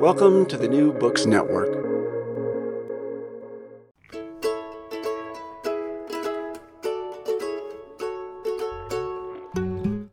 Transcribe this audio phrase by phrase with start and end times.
[0.00, 1.74] Welcome to the New Books Network.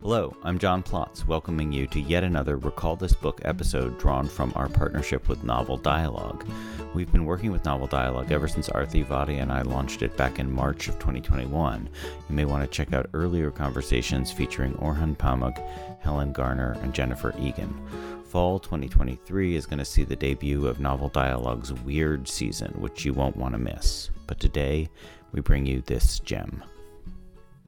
[0.01, 4.51] Hello, I'm John Plotz, welcoming you to yet another Recall This Book episode drawn from
[4.55, 6.47] our partnership with Novel Dialogue.
[6.95, 10.39] We've been working with Novel Dialogue ever since Aarthi Vadde and I launched it back
[10.39, 11.89] in March of 2021.
[12.27, 15.61] You may want to check out earlier conversations featuring Orhan Pamuk,
[15.99, 17.79] Helen Garner, and Jennifer Egan
[18.35, 23.13] fall 2023 is going to see the debut of Novel Dialogue's Weird season, which you
[23.13, 24.09] won't want to miss.
[24.27, 24.89] But today,
[25.31, 26.61] we bring you this gem.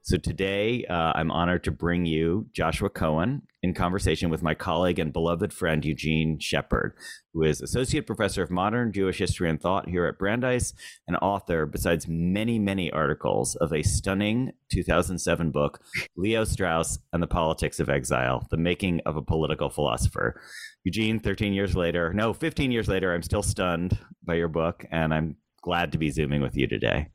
[0.08, 5.00] So today, uh, I'm honored to bring you Joshua Cohen in conversation with my colleague
[5.00, 6.94] and beloved friend Eugene Sheppard,
[7.34, 10.74] who is Associate Professor of Modern Jewish History and Thought here at Brandeis
[11.10, 15.82] and author, besides many, many articles, of a stunning 2007 book,
[16.16, 20.40] Leo Strauss and the Politics of Exile The Making of a Political Philosopher.
[20.86, 25.14] Eugene, 13 years later, no, 15 years later, I'm still stunned by your book, and
[25.14, 27.10] I'm glad to be Zooming with you today.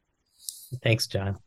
[0.83, 1.39] Thanks, John.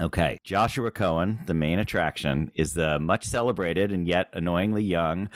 [0.00, 5.28] Okay, Joshua Cohen, the main attraction, is the much celebrated and yet annoyingly young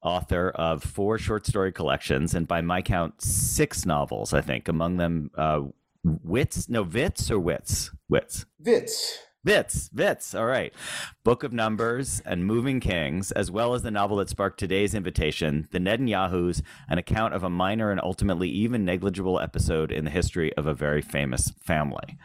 [0.00, 4.32] author of four short story collections, and by my count, six novels.
[4.32, 5.62] I think among them, uh,
[6.04, 9.18] Wits, no Wits or Wits, Wits, Wits.
[9.44, 10.74] Wits, Wits, all right.
[11.22, 15.68] Book of Numbers and Moving Kings, as well as the novel that sparked today's invitation,
[15.70, 20.52] The Netanyahus, an account of a minor and ultimately even negligible episode in the history
[20.56, 22.18] of a very famous family.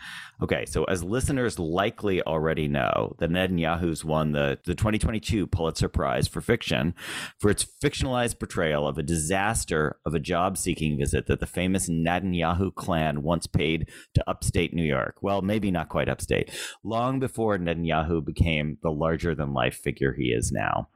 [0.43, 6.27] Okay, so as listeners likely already know, the Netanyahus won the, the 2022 Pulitzer Prize
[6.27, 6.95] for fiction
[7.37, 11.87] for its fictionalized portrayal of a disaster of a job seeking visit that the famous
[11.87, 15.17] Netanyahu clan once paid to upstate New York.
[15.21, 16.49] Well, maybe not quite upstate,
[16.83, 20.89] long before Netanyahu became the larger than life figure he is now.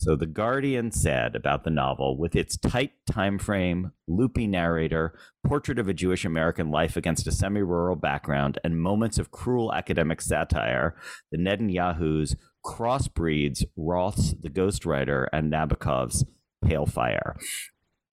[0.00, 5.12] So the Guardian said about the novel, with its tight time frame, loopy narrator,
[5.46, 10.22] portrait of a Jewish American life against a semi-rural background, and moments of cruel academic
[10.22, 10.96] satire,
[11.30, 12.34] the Netanyahus
[12.64, 16.24] crossbreeds Roth's The Ghostwriter and Nabokov's
[16.64, 17.36] Pale Fire.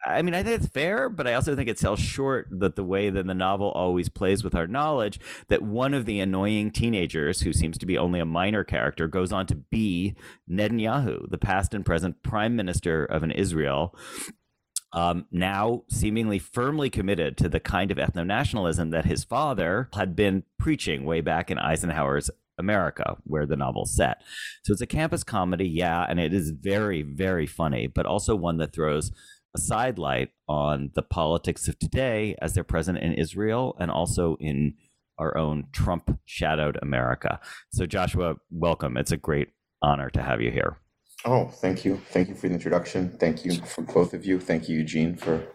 [0.05, 2.83] I mean, I think it's fair, but I also think it sells short that the
[2.83, 7.41] way that the novel always plays with our knowledge that one of the annoying teenagers,
[7.41, 10.15] who seems to be only a minor character, goes on to be
[10.49, 13.97] Netanyahu, the past and present prime minister of an Israel.
[14.93, 20.15] Um, now seemingly firmly committed to the kind of ethno nationalism that his father had
[20.15, 24.21] been preaching way back in Eisenhower's America, where the novel's set.
[24.63, 28.57] So it's a campus comedy, yeah, and it is very, very funny, but also one
[28.57, 29.11] that throws
[29.55, 34.75] a sidelight on the politics of today as they're present in Israel and also in
[35.17, 37.39] our own Trump shadowed America.
[37.71, 38.97] So, Joshua, welcome.
[38.97, 39.49] It's a great
[39.81, 40.77] honor to have you here.
[41.25, 41.99] Oh, thank you.
[42.11, 43.17] Thank you for the introduction.
[43.19, 44.39] Thank you for both of you.
[44.39, 45.47] Thank you, Eugene, for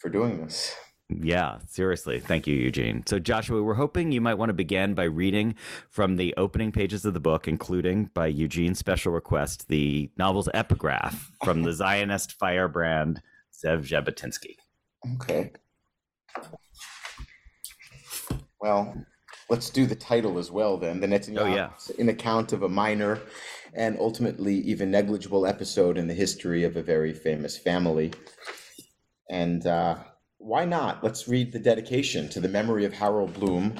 [0.00, 0.74] for doing this.
[1.08, 2.18] Yeah, seriously.
[2.18, 3.04] Thank you, Eugene.
[3.06, 5.54] So, Joshua, we're hoping you might want to begin by reading
[5.88, 11.30] from the opening pages of the book, including by Eugene's special request, the novel's epigraph
[11.44, 13.22] from the Zionist firebrand
[13.54, 14.56] Zev Jabotinsky.
[15.14, 15.52] Okay.
[18.60, 19.06] Well,
[19.48, 21.00] let's do the title as well then.
[21.00, 21.70] The Netanyahu, Oh, yeah.
[21.98, 23.20] an account of a minor
[23.74, 28.12] and ultimately even negligible episode in the history of a very famous family.
[29.30, 29.96] And uh,
[30.38, 31.02] why not?
[31.02, 33.74] Let's read the dedication to the memory of Harold Bloom.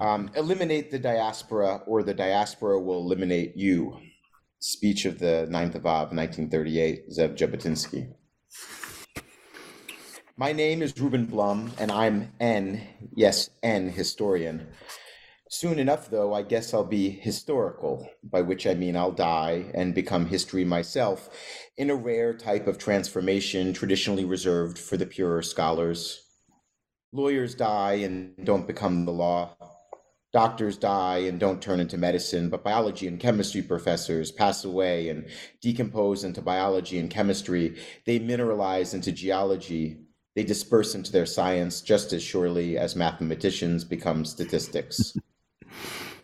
[0.00, 3.98] Um, eliminate the diaspora, or the diaspora will eliminate you.
[4.58, 8.12] Speech of the 9th of Av, 1938, Zev Jabotinsky.
[10.36, 12.80] My name is Ruben Blum, and I'm an,
[13.14, 14.68] yes, an historian.
[15.54, 19.94] Soon enough, though, I guess I'll be historical, by which I mean I'll die and
[19.94, 21.28] become history myself,
[21.76, 26.22] in a rare type of transformation traditionally reserved for the purer scholars.
[27.12, 29.54] Lawyers die and don't become the law.
[30.32, 35.28] Doctors die and don't turn into medicine, but biology and chemistry professors pass away and
[35.60, 37.76] decompose into biology and chemistry.
[38.06, 39.98] They mineralize into geology.
[40.34, 45.14] They disperse into their science just as surely as mathematicians become statistics.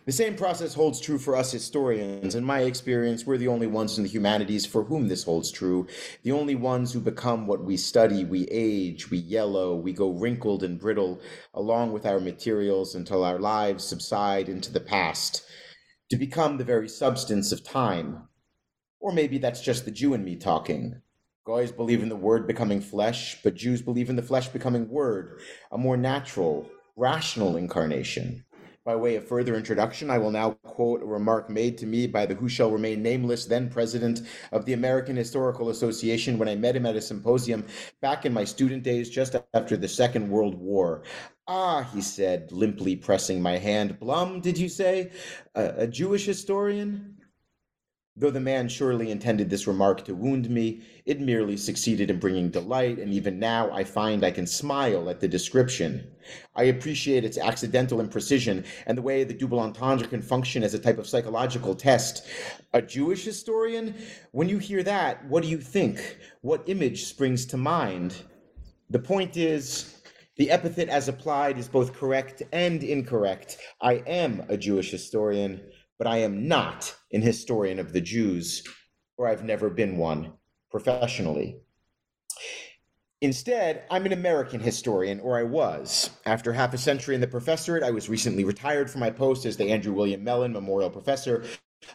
[0.08, 2.34] The same process holds true for us historians.
[2.34, 5.86] In my experience, we're the only ones in the humanities for whom this holds true.
[6.22, 8.24] The only ones who become what we study.
[8.24, 11.20] We age, we yellow, we go wrinkled and brittle
[11.52, 15.44] along with our materials until our lives subside into the past
[16.08, 18.28] to become the very substance of time.
[19.00, 21.02] Or maybe that's just the Jew in me talking.
[21.46, 25.40] Guys believe in the word becoming flesh, but Jews believe in the flesh becoming word,
[25.70, 28.44] a more natural, rational incarnation.
[28.88, 32.24] By way of further introduction, I will now quote a remark made to me by
[32.24, 36.74] the who shall remain nameless then president of the American Historical Association when I met
[36.74, 37.66] him at a symposium
[38.00, 41.02] back in my student days just after the Second World War.
[41.46, 44.00] Ah, he said, limply pressing my hand.
[44.00, 45.12] Blum, did you say?
[45.54, 47.17] a, a Jewish historian?
[48.20, 52.50] Though the man surely intended this remark to wound me, it merely succeeded in bringing
[52.50, 56.04] delight, and even now I find I can smile at the description.
[56.56, 60.80] I appreciate its accidental imprecision and the way the double entendre can function as a
[60.80, 62.26] type of psychological test.
[62.72, 63.94] A Jewish historian?
[64.32, 66.18] When you hear that, what do you think?
[66.40, 68.16] What image springs to mind?
[68.90, 70.02] The point is,
[70.36, 73.58] the epithet as applied is both correct and incorrect.
[73.80, 75.60] I am a Jewish historian
[75.98, 78.62] but I am not an historian of the Jews,
[79.16, 80.32] or I've never been one
[80.70, 81.60] professionally.
[83.20, 86.10] Instead, I'm an American historian, or I was.
[86.24, 89.56] After half a century in the professorate, I was recently retired from my post as
[89.56, 91.42] the Andrew William Mellon Memorial Professor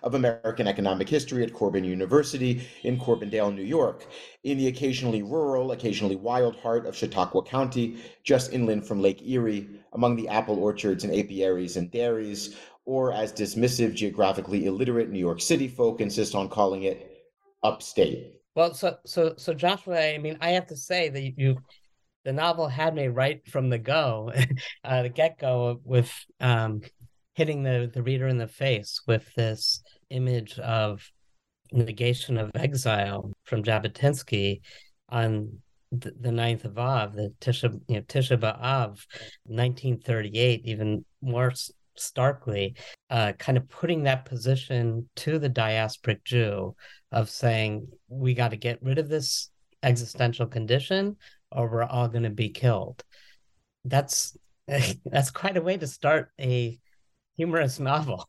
[0.02, 4.06] of American Economic History at Corbin University in Corbindale, New York,
[4.44, 9.70] in the occasionally rural, occasionally wild heart of Chautauqua County, just inland from Lake Erie,
[9.94, 12.56] among the apple orchards and apiaries and dairies,
[12.86, 17.26] or as dismissive, geographically illiterate New York City folk insist on calling it
[17.64, 18.34] upstate.
[18.56, 21.58] Well, so so so Joshua, I mean, I have to say that you,
[22.24, 24.32] the novel had me right from the go,
[24.84, 26.82] uh, the get go with um,
[27.34, 31.10] hitting the the reader in the face with this image of
[31.72, 34.62] negation of exile from Jabotinsky
[35.10, 35.58] on
[35.92, 39.06] the, the 9th of Av, the Tisha, you know, Tisha B'Av,
[39.46, 41.52] 1938, even more
[41.96, 42.76] starkly,
[43.10, 46.76] uh, kind of putting that position to the diasporic Jew
[47.12, 49.50] of saying, we got to get rid of this
[49.84, 51.18] existential condition
[51.52, 53.04] or we're all going to be killed.
[53.86, 54.38] That's
[55.06, 56.80] that's quite a way to start a
[57.36, 58.26] humorous novel.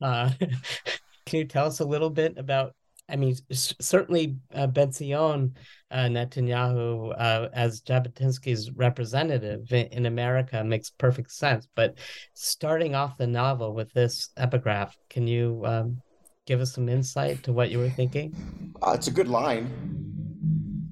[0.00, 0.30] uh,
[1.26, 2.74] can you tell us a little bit about
[3.08, 5.52] I mean, certainly uh, Benzion
[5.90, 11.68] uh, Netanyahu uh, as Jabotinsky's representative in, in, America makes perfect sense.
[11.76, 11.98] But
[12.34, 16.02] starting off the novel with this epigraph, can you um,
[16.46, 18.34] give us some insight to what you were thinking?
[18.82, 19.70] Uh, it's a good line.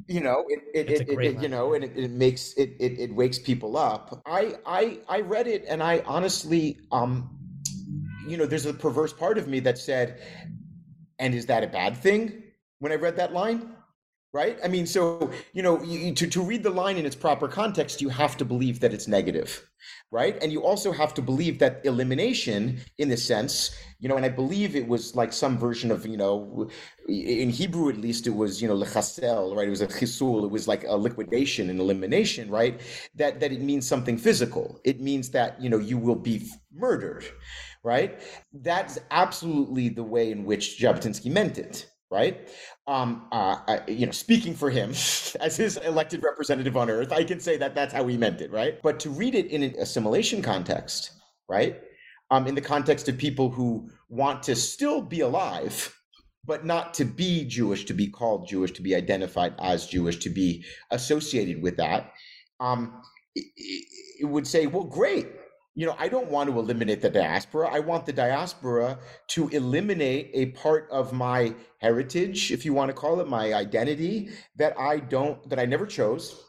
[0.07, 3.15] You know, it it, it, it you know, and it, it makes it, it it
[3.15, 4.23] wakes people up.
[4.27, 7.31] I I I read it, and I honestly, um,
[8.29, 10.21] you know, there's a perverse part of me that said
[11.19, 12.43] and is that a bad thing
[12.79, 13.71] when I read that line?
[14.33, 14.59] Right?
[14.65, 18.03] I mean, so, you know, you, to, to read the line in its proper context,
[18.03, 19.65] you have to believe that it's negative,
[20.11, 20.37] right?
[20.43, 24.31] And you also have to believe that elimination, in the sense, you know, and I
[24.31, 26.69] believe it was like some version of, you know,
[27.07, 29.69] in Hebrew at least, it was, you know, lechasel, right?
[29.69, 32.81] It was a chisul, it was like a liquidation and elimination, right?
[33.15, 34.81] That that it means something physical.
[34.83, 37.25] It means that, you know, you will be murdered
[37.85, 38.21] right?
[38.53, 42.49] That's absolutely the way in which Jabotinsky meant it, right?
[42.87, 44.91] Um, uh, I, you know, speaking for him
[45.41, 48.51] as his elected representative on Earth, I can say that that's how he meant it,
[48.51, 48.81] right?
[48.83, 51.13] But to read it in an assimilation context,
[51.49, 51.81] right?
[52.31, 55.95] Um, in the context of people who want to still be alive,
[56.47, 60.31] but not to be Jewish, to be called Jewish, to be identified as Jewish, to
[60.31, 62.13] be associated with that,
[62.61, 63.03] um,
[63.35, 63.45] it,
[64.21, 65.27] it would say, well, great
[65.75, 67.69] you know, I don't want to eliminate the diaspora.
[67.69, 72.95] I want the diaspora to eliminate a part of my heritage, if you want to
[72.95, 76.45] call it, my identity that I don't, that I never chose,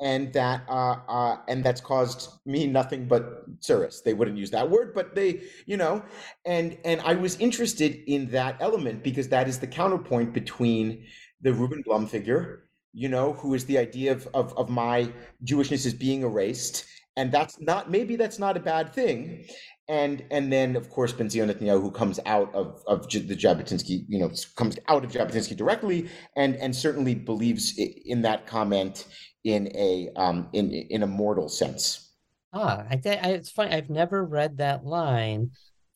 [0.00, 4.00] and that, uh, uh, and that's caused me nothing but service.
[4.00, 6.02] They wouldn't use that word, but they, you know,
[6.44, 11.04] and and I was interested in that element because that is the counterpoint between
[11.42, 15.12] the Ruben Blum figure you know, who is the idea of, of, of my
[15.44, 16.84] Jewishness is being erased.
[17.16, 19.44] And that's not, maybe that's not a bad thing.
[19.88, 24.20] And, and then of course Benzion Netanyahu who comes out of, of the Jabotinsky, you
[24.20, 29.06] know, comes out of Jabotinsky directly and, and certainly believes in that comment
[29.44, 32.12] in a um, in in a mortal sense.
[32.52, 33.74] Ah, I, th- I it's funny.
[33.74, 35.52] I've never read that line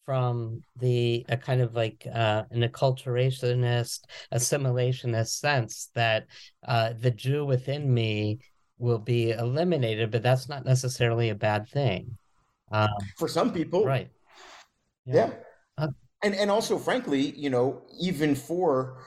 [0.06, 4.00] from the a kind of like uh, an acculturationist,
[4.32, 6.26] assimilationist sense that
[6.66, 8.40] uh, the Jew within me
[8.78, 12.16] will be eliminated, but that's not necessarily a bad thing.
[12.70, 12.88] Um,
[13.18, 14.10] For some people, right?
[15.06, 15.32] Yeah, yeah.
[15.78, 15.88] Uh,
[16.22, 18.98] and and also, frankly, you know, even for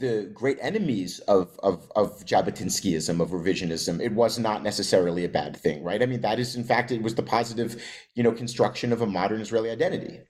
[0.00, 5.56] the great enemies of, of, of Jabotinskyism, of revisionism, it was not necessarily a bad
[5.56, 6.02] thing, right?
[6.02, 7.82] I mean, that is, in fact, it was the positive,
[8.14, 10.20] you know, construction of a modern Israeli identity.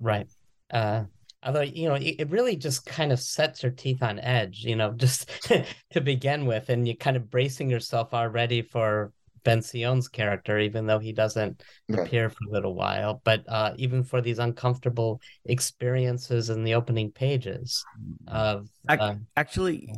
[0.00, 0.28] Right.
[0.70, 1.04] Uh,
[1.42, 4.76] although, you know, it, it really just kind of sets your teeth on edge, you
[4.76, 5.30] know, just
[5.90, 9.12] to begin with, and you're kind of bracing yourself already for
[9.44, 12.00] Benzion's character, even though he doesn't right.
[12.00, 13.20] appear for a little while.
[13.24, 17.84] But uh, even for these uncomfortable experiences in the opening pages
[18.26, 19.92] of uh, actually.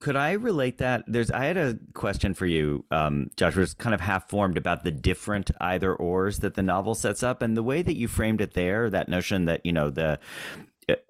[0.00, 1.04] Could I relate that?
[1.06, 3.56] There's, I had a question for you, um, Josh.
[3.56, 7.42] Was kind of half formed about the different either ors that the novel sets up,
[7.42, 8.88] and the way that you framed it there.
[8.88, 10.20] That notion that you know the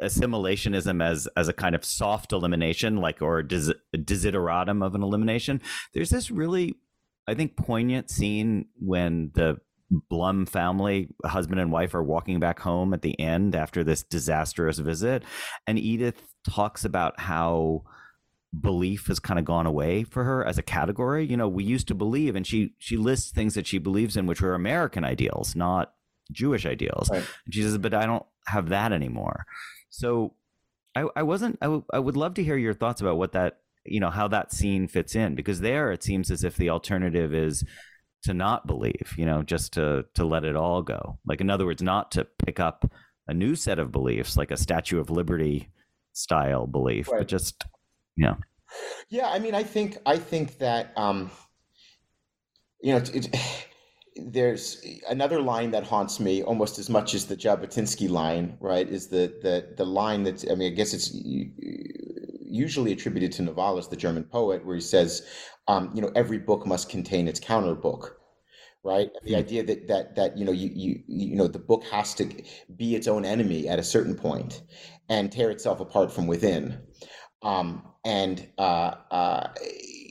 [0.03, 5.61] assimilationism as as a kind of soft elimination, like or des- desideratum of an elimination.
[5.93, 6.77] There's this really
[7.31, 9.59] I think, poignant scene when the
[10.09, 14.79] Blum family, husband and wife, are walking back home at the end after this disastrous
[14.79, 15.23] visit.
[15.67, 17.85] And Edith talks about how
[18.59, 21.25] belief has kind of gone away for her as a category.
[21.25, 24.27] You know, we used to believe, and she she lists things that she believes in,
[24.27, 25.93] which are American ideals, not
[26.33, 27.11] Jewish ideals.
[27.11, 27.25] Right.
[27.45, 29.47] And she says, but I don't have that anymore.
[29.91, 30.35] So
[30.95, 33.59] I, I wasn't, I, w- I would love to hear your thoughts about what that
[33.85, 37.33] you know how that scene fits in because there it seems as if the alternative
[37.33, 37.65] is
[38.23, 41.65] to not believe you know just to to let it all go like in other
[41.65, 42.91] words not to pick up
[43.27, 45.71] a new set of beliefs like a statue of liberty
[46.13, 47.21] style belief right.
[47.21, 47.65] but just
[48.17, 48.37] know
[49.09, 51.31] yeah i mean i think i think that um
[52.83, 53.37] you know it, it,
[54.17, 58.87] there's another line that haunts me almost as much as the Jabotinsky line, right?
[58.89, 61.11] Is the the the line that I mean, I guess it's
[62.51, 65.27] usually attributed to Novalis, the German poet, where he says,
[65.69, 68.21] um, you know, every book must contain its counter book
[68.83, 69.39] right the hmm.
[69.39, 72.25] idea that that that you know you you you know the book has to
[72.77, 74.63] be its own enemy at a certain point
[75.11, 76.81] and tear itself apart from within
[77.43, 79.49] um, and uh, uh,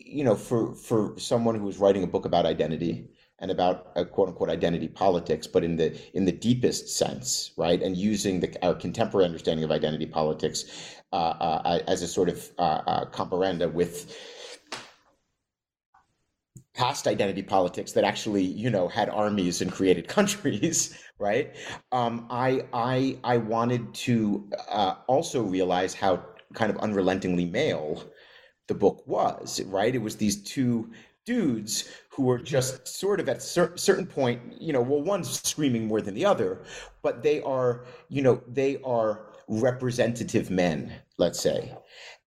[0.06, 3.10] you know for for someone who is writing a book about identity
[3.42, 7.82] and about a quote unquote identity politics, but in the in the deepest sense, right?
[7.82, 10.66] And using the our contemporary understanding of identity politics
[11.12, 14.16] uh, uh, as a sort of uh, uh, comparenda with
[16.76, 21.56] past identity politics that actually you know had armies and created countries right
[21.92, 28.04] um, i i i wanted to uh, also realize how kind of unrelentingly male
[28.68, 30.90] the book was right it was these two
[31.30, 35.42] dudes who were just sort of at a cer- certain point, you know, well, one's
[35.48, 36.64] screaming more than the other,
[37.04, 41.72] but they are, you know, they are representative men, let's say.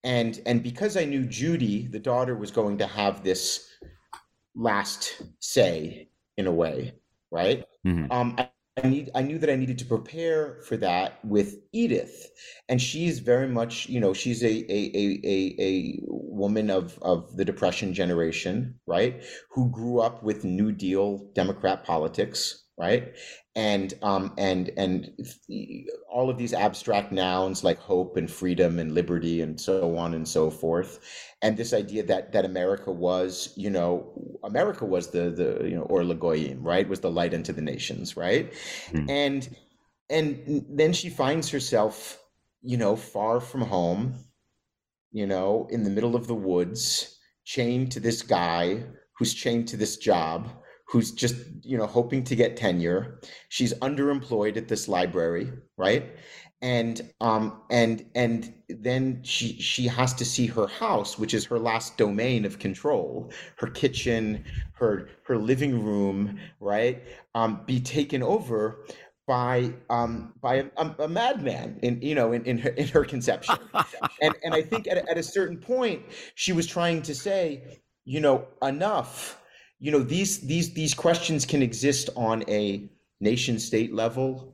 [0.04, 3.68] And and because I knew Judy, the daughter, was going to have this
[4.54, 6.94] last say in a way,
[7.32, 7.64] right?
[7.84, 8.10] Mm-hmm.
[8.12, 8.50] Um, I,
[8.82, 12.30] I need I knew that I needed to prepare for that with Edith,
[12.68, 17.36] and she's very much you know she's a a a a, a woman of of
[17.36, 19.22] the Depression generation, right?
[19.50, 23.14] Who grew up with New Deal Democrat politics, right?
[23.54, 25.12] And um and and
[26.10, 30.26] all of these abstract nouns like hope and freedom and liberty and so on and
[30.26, 31.00] so forth,
[31.42, 34.10] and this idea that that America was, you know,
[34.42, 36.88] America was the the you know or Lagoyim, right?
[36.88, 38.52] Was the light unto the nations, right?
[38.92, 39.10] Mm.
[39.10, 39.56] And
[40.08, 42.18] and then she finds herself,
[42.62, 44.14] you know, far from home,
[45.10, 48.84] you know, in the middle of the woods, chained to this guy
[49.18, 50.48] who's chained to this job,
[50.92, 53.18] who's just, you know, hoping to get tenure.
[53.48, 56.04] She's underemployed at this library, right?
[56.62, 61.58] and um and and then she she has to see her house which is her
[61.58, 67.02] last domain of control her kitchen her her living room right
[67.34, 68.86] um be taken over
[69.26, 73.56] by um by a, a, madman in you know in in her, in her conception
[74.22, 76.00] and and i think at, at a certain point
[76.36, 79.41] she was trying to say you know enough
[79.82, 82.88] you know these these these questions can exist on a
[83.20, 84.52] nation state level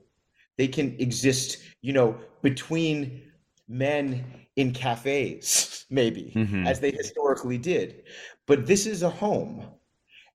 [0.59, 3.23] they can exist, you know, between
[3.69, 4.25] men
[4.57, 6.67] in cafes, maybe, mm-hmm.
[6.67, 8.03] as they historically did.
[8.47, 9.65] But this is a home.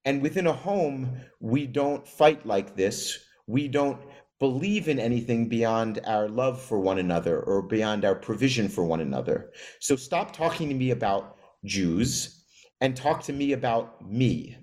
[0.06, 3.20] And within a home, we don't fight like this.
[3.48, 4.02] We don't
[4.40, 9.02] believe in anything beyond our love for one another or beyond our provision for one
[9.02, 9.52] another.
[9.80, 12.44] So stop talking to me about Jews
[12.82, 14.58] and talk to me about me.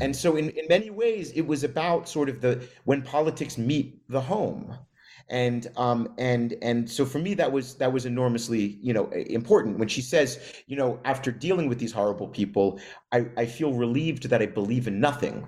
[0.00, 4.00] And so in, in many ways it was about sort of the when politics meet
[4.08, 4.76] the home.
[5.30, 9.78] And um and and so for me that was that was enormously you know important.
[9.78, 12.80] When she says you know after dealing with these horrible people
[13.12, 15.46] i i feel relieved that i believe in nothing.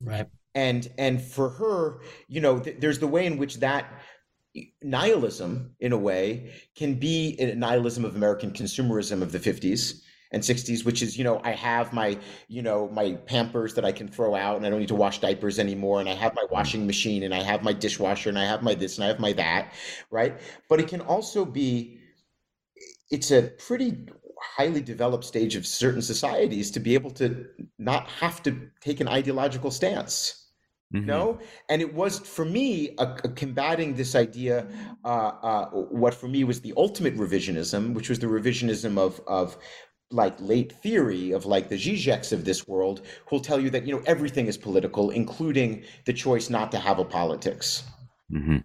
[0.00, 0.28] Right.
[0.54, 3.86] And and for her you know th- there's the way in which that
[4.82, 10.01] nihilism in a way can be a nihilism of american consumerism of the 50s
[10.32, 13.92] and 60s which is you know i have my you know my pampers that i
[13.92, 16.44] can throw out and i don't need to wash diapers anymore and i have my
[16.50, 19.20] washing machine and i have my dishwasher and i have my this and i have
[19.20, 19.72] my that
[20.10, 21.98] right but it can also be
[23.10, 24.06] it's a pretty
[24.56, 27.46] highly developed stage of certain societies to be able to
[27.78, 30.42] not have to take an ideological stance
[30.94, 31.06] Mm-hmm.
[31.06, 31.38] No,
[31.70, 34.66] and it was for me a, a combating this idea.
[35.04, 39.56] Uh, uh, what for me was the ultimate revisionism, which was the revisionism of of
[40.12, 43.94] like late theory of like the Zizeks of this world who'll tell you that you
[43.94, 47.84] know everything is political including the choice not to have a politics.
[48.32, 48.58] Mm-hmm.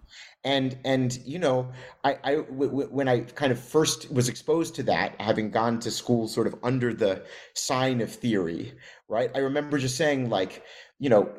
[0.44, 1.70] and and you know
[2.02, 5.90] I, I w- when I kind of first was exposed to that having gone to
[5.90, 7.22] school sort of under the
[7.54, 8.72] sign of theory
[9.08, 10.62] right I remember just saying like
[10.98, 11.34] you know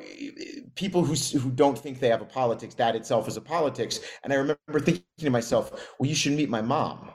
[0.76, 3.98] people who who don't think they have a politics that itself is a politics.
[4.22, 7.10] And I remember thinking to myself well you should meet my mom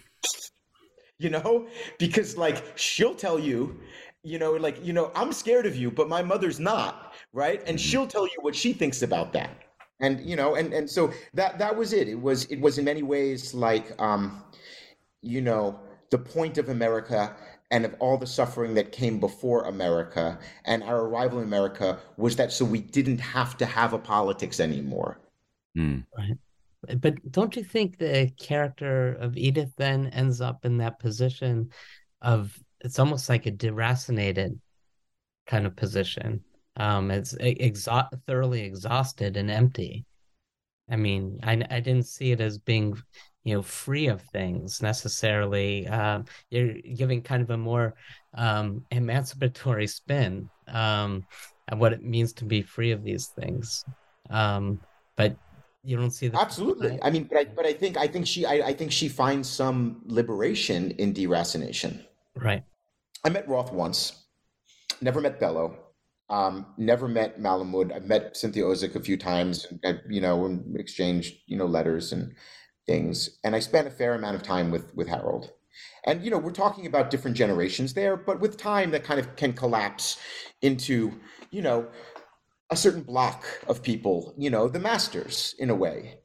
[1.20, 1.68] you know?
[1.98, 3.80] Because like she'll tell you
[4.24, 7.60] you know like you know i'm scared of you but my mother's not right?
[7.60, 7.78] And mm-hmm.
[7.78, 9.52] she'll tell you what she thinks about that.
[10.00, 12.08] And you know and and so that that was it.
[12.08, 14.44] It was it was in many ways like um
[15.22, 15.80] you know
[16.12, 17.36] the point of america
[17.72, 22.36] and of all the suffering that came before america and our arrival in america was
[22.36, 25.20] that so we didn't have to have a politics anymore.
[25.76, 26.06] Mm.
[26.16, 26.38] right
[27.00, 31.70] but don't you think the character of Edith then ends up in that position
[32.22, 34.60] of it's almost like a deracinated
[35.46, 36.44] kind of position?
[36.76, 40.06] Um, it's exa- thoroughly exhausted and empty.
[40.90, 42.96] I mean, I I didn't see it as being,
[43.44, 45.88] you know, free of things necessarily.
[45.88, 47.96] Um, you're giving kind of a more
[48.36, 51.26] um, emancipatory spin um,
[51.74, 53.84] what it means to be free of these things.
[54.30, 54.80] Um,
[55.16, 55.36] but
[55.88, 57.00] you don't see that absolutely.
[57.02, 59.50] i mean but i but i think i think she I, I think she finds
[59.50, 62.06] some liberation in deracination.
[62.36, 62.63] Right.
[63.23, 64.26] I met roth once.
[65.02, 65.88] Never met bellow
[66.30, 67.93] um, never met malamud.
[67.93, 72.12] I've met cynthia ozick a few times and, you know and exchanged you know letters
[72.12, 72.34] and
[72.86, 73.39] things.
[73.43, 75.52] And i spent a fair amount of time with with harold.
[76.06, 79.36] And you know we're talking about different generations there but with time that kind of
[79.36, 80.17] can collapse
[80.62, 81.13] into
[81.52, 81.88] you know
[82.69, 86.19] a certain block of people, you know, the masters in a way.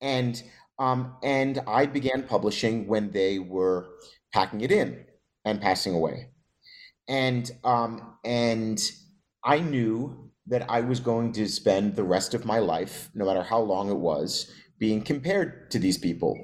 [0.00, 0.40] And
[0.78, 3.88] um, and I began publishing when they were
[4.32, 5.04] packing it in
[5.44, 6.28] and passing away.
[7.08, 8.80] And um, and
[9.44, 13.42] I knew that I was going to spend the rest of my life, no matter
[13.42, 16.38] how long it was, being compared to these people.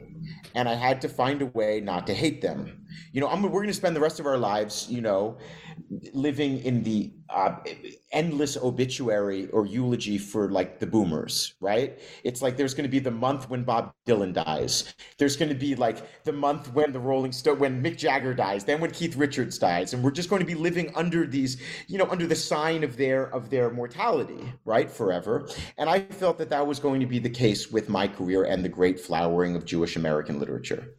[0.55, 2.84] And I had to find a way not to hate them.
[3.13, 5.39] You know, I'm, we're going to spend the rest of our lives, you know,
[6.13, 7.57] living in the uh,
[8.13, 11.99] endless obituary or eulogy for like the boomers, right?
[12.23, 14.95] It's like there's going to be the month when Bob Dylan dies.
[15.19, 18.65] There's going to be like the month when the Rolling Stone, when Mick Jagger dies,
[18.65, 21.99] then when Keith Richards dies, and we're just going to be living under these, you
[21.99, 25.49] know, under the sign of their of their mortality, right, forever.
[25.79, 28.65] And I felt that that was going to be the case with my career and
[28.65, 30.95] the great flowering of Jewish American literature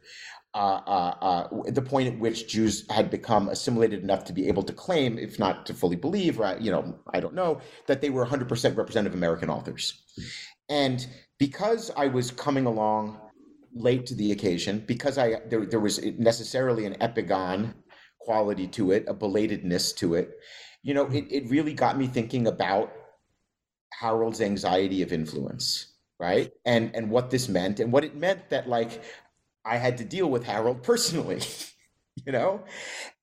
[0.56, 4.64] uh, uh, uh, the point at which Jews had become assimilated enough to be able
[4.64, 8.10] to claim, if not to fully believe, right, you know, I don't know, that they
[8.10, 10.02] were 100% representative American authors.
[10.70, 11.06] And
[11.40, 13.20] because I was coming along
[13.74, 17.74] late to the occasion, because I there, there was necessarily an epigon
[18.22, 20.38] quality to it, a belatedness to it,
[20.84, 22.94] you know, it, it really got me thinking about
[24.00, 28.70] Harold's anxiety of influence right and and what this meant and what it meant that
[28.70, 29.04] like
[29.66, 31.42] I had to deal with Harold personally,
[32.26, 32.64] you know?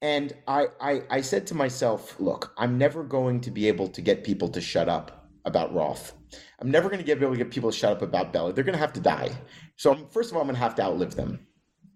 [0.00, 4.00] And I, I, I said to myself, look, I'm never going to be able to
[4.00, 6.12] get people to shut up about Roth.
[6.60, 8.52] I'm never going to be able to get people to shut up about Bellow.
[8.52, 9.30] They're going to have to die.
[9.76, 11.46] So, first of all, I'm going to have to outlive them.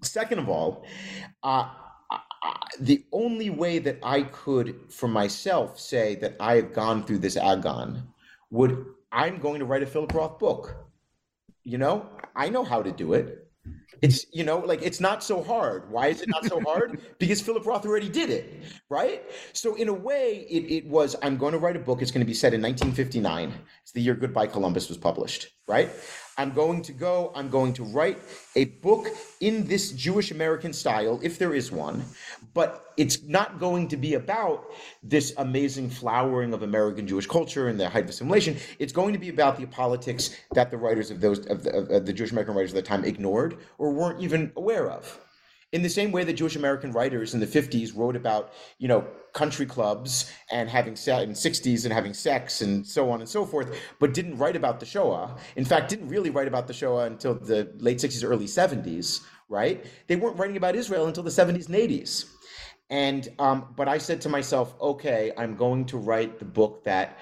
[0.03, 0.85] Second of all,
[1.43, 1.71] uh,
[2.81, 7.37] the only way that I could, for myself, say that I have gone through this
[7.37, 8.09] agon
[8.51, 10.77] would I'm going to write a Philip Roth book.
[11.65, 13.46] You know, I know how to do it.
[14.03, 15.91] It's you know like it's not so hard.
[15.91, 17.01] Why is it not so hard?
[17.19, 19.23] because Philip Roth already did it, right?
[19.53, 21.17] So in a way, it, it was.
[21.23, 22.03] I'm going to write a book.
[22.03, 23.55] It's going to be set in 1959.
[23.83, 25.91] It's the year Goodbye Columbus was published, right?
[26.39, 28.19] I'm going to go, I'm going to write
[28.57, 29.09] a book
[29.41, 32.05] in this Jewish American style, if there is one,
[32.53, 34.67] but it's not going to be about
[35.03, 38.57] this amazing flowering of American Jewish culture and the height of assimilation.
[38.79, 42.07] It's going to be about the politics that the writers of those, of the, of
[42.07, 45.21] the Jewish American writers of the time ignored or weren't even aware of
[45.73, 49.07] in the same way that Jewish American writers in the 50s wrote about, you know,
[49.33, 53.45] country clubs and having sex in 60s and having sex and so on and so
[53.45, 55.37] forth, but didn't write about the Shoah.
[55.57, 59.85] In fact, didn't really write about the Shoah until the late 60s, early 70s, right?
[60.07, 62.27] They weren't writing about Israel until the 70s and 80s.
[62.89, 67.19] And um, but I said to myself, okay, I'm going to write the book that,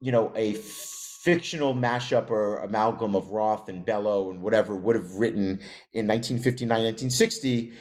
[0.00, 0.54] you know, a
[1.22, 5.60] fictional mashup or amalgam of Roth and Bellow and whatever would have written
[5.92, 7.72] in 1959, 1960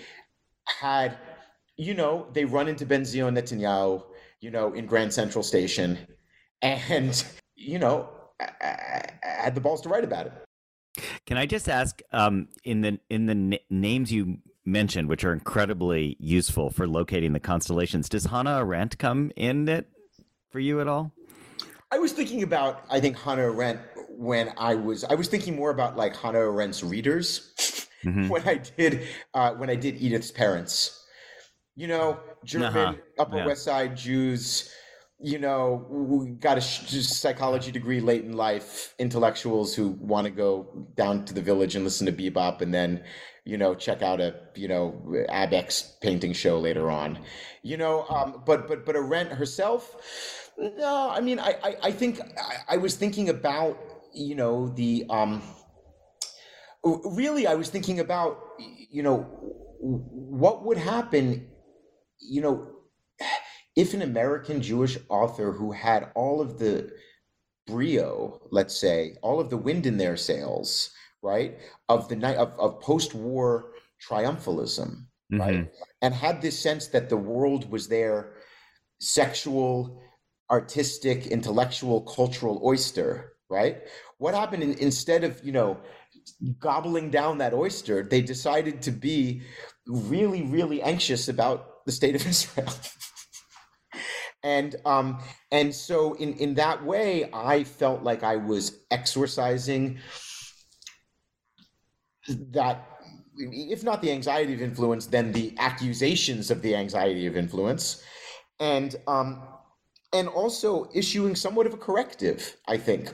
[0.66, 1.18] had,
[1.76, 4.04] you know, they run into Benzion Netanyahu,
[4.42, 5.98] you know, in Grand Central Station
[6.62, 7.26] and,
[7.56, 8.10] you know,
[9.24, 10.34] had the balls to write about it.
[11.26, 15.34] Can I just ask, um, in the in the n- names you mentioned, which are
[15.34, 19.90] incredibly useful for locating the constellations, does Hannah Arendt come in it
[20.52, 21.14] for you at all?
[21.92, 25.72] I was thinking about, I think Hannah Arendt when I was, I was thinking more
[25.72, 27.52] about like Hannah Arendt's readers
[28.04, 28.28] mm-hmm.
[28.30, 30.98] when I did, uh, when I did Edith's parents.
[31.76, 32.94] You know, German uh-huh.
[33.18, 33.46] Upper yeah.
[33.46, 34.70] West Side Jews.
[35.24, 38.96] You know, got a psychology degree late in life.
[38.98, 43.04] Intellectuals who want to go down to the village and listen to bebop, and then,
[43.46, 45.00] you know, check out a you know
[45.30, 47.20] Abex painting show later on.
[47.62, 52.20] You know, um, but but but Arendt herself no, I mean, I, I, I think
[52.22, 53.80] I, I, was thinking about,
[54.14, 55.42] you know, the, um,
[56.84, 59.22] really, I was thinking about, you know,
[59.80, 61.48] what would happen,
[62.20, 62.68] you know,
[63.76, 66.92] if an American Jewish author who had all of the
[67.66, 70.92] brio, let's say, all of the wind in their sails,
[71.24, 71.58] right,
[71.90, 73.72] of the night of, of post-war
[74.08, 75.40] triumphalism, mm-hmm.
[75.40, 75.72] right,
[76.02, 78.34] and had this sense that the world was their
[79.00, 80.02] sexual
[80.52, 83.78] artistic, intellectual, cultural oyster, right?
[84.18, 85.80] What happened in, instead of, you know,
[86.60, 89.42] gobbling down that oyster, they decided to be
[89.88, 92.74] really, really anxious about the state of Israel.
[94.44, 95.20] and um,
[95.52, 100.00] and so in in that way, I felt like I was exorcising
[102.28, 102.88] that
[103.38, 108.04] if not the anxiety of influence, then the accusations of the anxiety of influence.
[108.60, 109.42] And um,
[110.14, 113.14] and also issuing somewhat of a corrective, I think,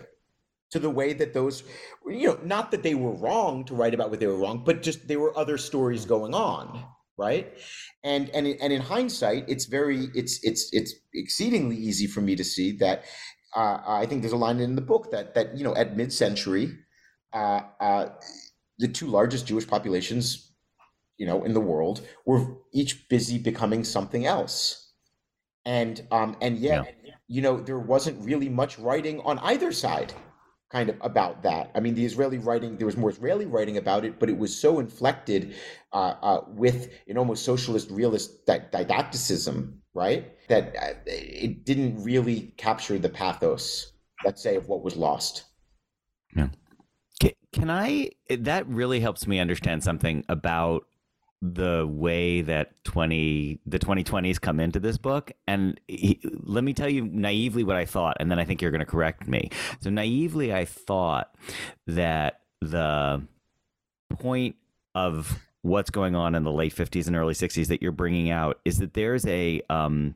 [0.72, 1.64] to the way that those,
[2.06, 4.82] you know, not that they were wrong to write about what they were wrong, but
[4.82, 6.84] just there were other stories going on,
[7.18, 7.54] right?
[8.04, 12.44] And and and in hindsight, it's very it's it's it's exceedingly easy for me to
[12.44, 13.04] see that.
[13.56, 16.78] Uh, I think there's a line in the book that that you know at mid-century,
[17.34, 18.10] uh, uh,
[18.78, 20.52] the two largest Jewish populations,
[21.18, 24.87] you know, in the world were each busy becoming something else
[25.68, 27.14] and um, and yet yeah.
[27.28, 30.14] you know there wasn't really much writing on either side
[30.72, 31.70] kind of about that.
[31.76, 34.58] I mean the israeli writing there was more israeli writing about it but it was
[34.58, 35.54] so inflected
[35.94, 42.98] uh, uh, with an almost socialist realist didacticism right that uh, it didn't really capture
[42.98, 43.92] the pathos
[44.26, 45.44] let's say of what was lost.
[46.36, 46.48] Yeah.
[47.54, 50.86] Can i that really helps me understand something about
[51.42, 55.32] the way that 20 the 2020s come into this book.
[55.48, 58.72] And he, let me tell you naively what i thought and then i think you're
[58.72, 59.50] going to correct me.
[59.80, 61.36] So naively i thought
[61.86, 63.22] that the
[64.18, 64.56] point
[64.96, 68.60] of what's going on in the late 50s and early 60s that you're bringing out
[68.66, 70.16] is that there's a um,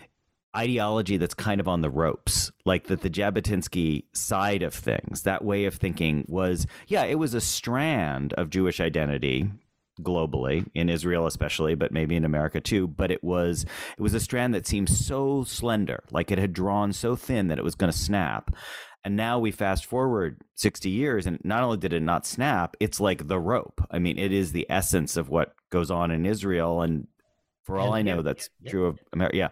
[0.56, 5.44] ideology that's kind of on the ropes, like that the Jabotinsky side of things, that
[5.44, 9.50] way of thinking was, yeah, it was a strand of Jewish identity
[10.00, 13.66] globally in Israel especially but maybe in America too but it was
[13.98, 17.58] it was a strand that seemed so slender like it had drawn so thin that
[17.58, 18.56] it was going to snap.
[19.04, 23.00] And now we fast forward 60 years and not only did it not snap it's
[23.00, 23.82] like the rope.
[23.92, 27.08] I mean it is the essence of what goes on in Israel and
[27.64, 29.50] for all I know that's true of America yeah.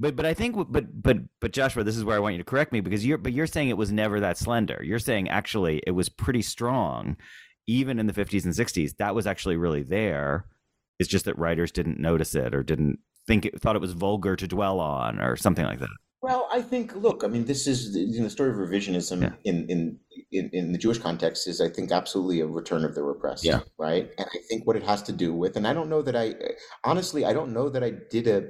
[0.00, 2.44] But but I think but but but Joshua, this is where I want you to
[2.44, 4.80] correct me because you're but you're saying it was never that slender.
[4.82, 7.16] You're saying actually it was pretty strong,
[7.66, 10.46] even in the 50s and 60s, that was actually really there.
[10.98, 14.36] It's just that writers didn't notice it or didn't think it, thought it was vulgar
[14.36, 15.88] to dwell on or something like that.
[16.22, 16.94] Well, I think.
[16.96, 19.32] Look, I mean, this is you know, the story of revisionism Yeah.
[19.44, 19.98] in, in
[20.32, 23.44] in in the Jewish context is, I think, absolutely a return of the repressed.
[23.44, 23.60] Yeah.
[23.78, 24.10] Right.
[24.16, 26.34] And I think what it has to do with, and I don't know that I,
[26.82, 28.48] honestly, I don't know that I did a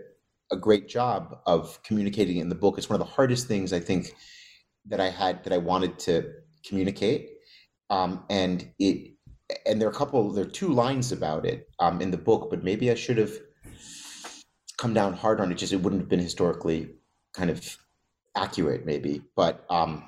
[0.53, 2.79] a great job of communicating in the book.
[2.79, 4.15] It's one of the hardest things I think
[4.87, 6.31] that I had that I wanted to
[6.69, 7.31] communicate.
[7.91, 9.13] Um, and it,
[9.67, 12.49] and there are a couple, there are two lines about it um, in the book,
[12.51, 13.33] but maybe I should have
[14.77, 15.57] come down hard on it.
[15.57, 16.91] Just it wouldn't have been historically
[17.35, 17.77] kind of
[18.37, 20.05] accurate maybe but um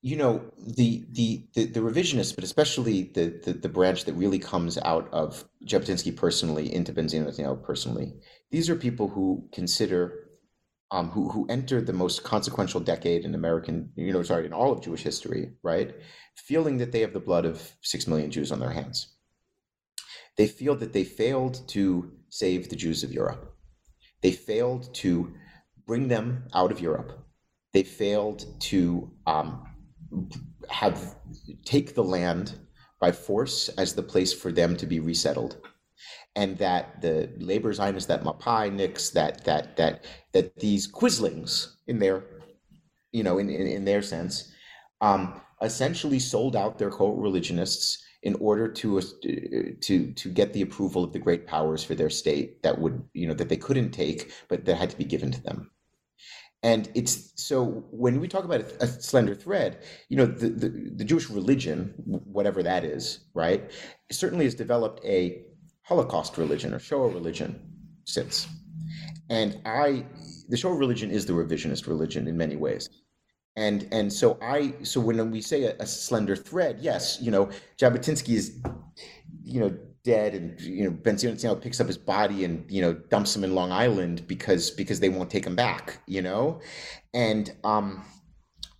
[0.00, 4.38] you know the the the, the revisionists but especially the, the the branch that really
[4.38, 8.14] comes out of Jabotinsky personally into Benzion Netanyahu personally
[8.50, 10.28] these are people who consider
[10.92, 14.70] um, who who entered the most consequential decade in American, you know, sorry, in all
[14.70, 15.94] of Jewish history, right?
[16.36, 19.16] Feeling that they have the blood of six million Jews on their hands.
[20.36, 23.54] They feel that they failed to save the Jews of Europe.
[24.22, 25.32] They failed to
[25.86, 27.24] bring them out of Europe.
[27.72, 29.64] They failed to um,
[30.68, 31.16] have
[31.64, 32.58] take the land
[33.00, 35.56] by force as the place for them to be resettled,
[36.34, 42.24] and that the labor Zionists, that Mapainiks, that that that that these Quislings in their,
[43.12, 44.52] you know, in in, in their sense,
[45.00, 49.02] um, essentially sold out their co-religionists in order to uh,
[49.80, 53.26] to to get the approval of the great powers for their state that would you
[53.26, 55.70] know that they couldn't take but that had to be given to them.
[56.64, 60.68] And it's so when we talk about a, a slender thread you know the, the
[60.94, 63.70] the jewish religion whatever that is right
[64.12, 65.42] certainly has developed a
[65.82, 67.60] holocaust religion or shoah religion
[68.04, 68.48] since
[69.30, 70.04] and i
[70.52, 72.90] the shoah religion is the revisionist religion in many ways.
[73.56, 77.48] And and so I so when we say a, a slender thread, yes, you know,
[77.78, 78.58] Jabotinsky is,
[79.42, 82.92] you know, dead, and you know, Benzion Netanyahu picks up his body and you know
[82.92, 86.60] dumps him in Long Island because because they won't take him back, you know,
[87.14, 88.04] and um,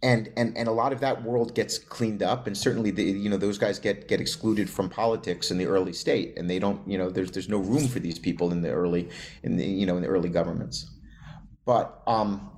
[0.02, 3.28] and and and a lot of that world gets cleaned up, and certainly the you
[3.28, 6.86] know those guys get get excluded from politics in the early state, and they don't
[6.88, 9.08] you know there's there's no room for these people in the early
[9.42, 10.90] in the you know in the early governments,
[11.64, 12.50] but um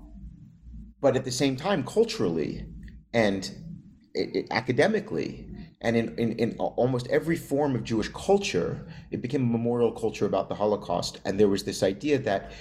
[1.01, 2.67] but at the same time culturally
[3.13, 3.51] and
[4.15, 5.47] it, it, academically
[5.83, 10.25] and in, in, in almost every form of jewish culture it became a memorial culture
[10.25, 12.53] about the holocaust and there was this idea that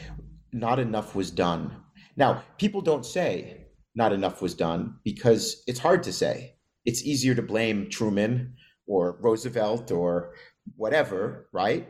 [0.54, 1.76] not enough was done.
[2.16, 3.63] Now people don't say
[3.96, 8.56] not enough was done because it's hard to say it's easier to blame truman
[8.88, 10.34] or roosevelt or
[10.76, 11.88] whatever right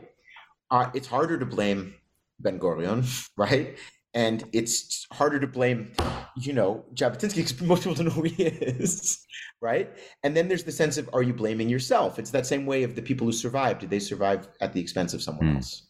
[0.70, 1.94] uh, it's harder to blame
[2.40, 3.04] ben gurion
[3.36, 3.76] right
[4.14, 5.92] and it's harder to blame,
[6.36, 9.26] you know, Jabotinsky because most people don't know who he is,
[9.60, 9.90] right?
[10.22, 12.20] And then there's the sense of, are you blaming yourself?
[12.20, 13.80] It's that same way of the people who survived.
[13.80, 15.56] Did they survive at the expense of someone Mm.
[15.56, 15.88] else?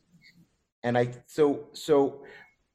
[0.83, 2.24] And I, so, so,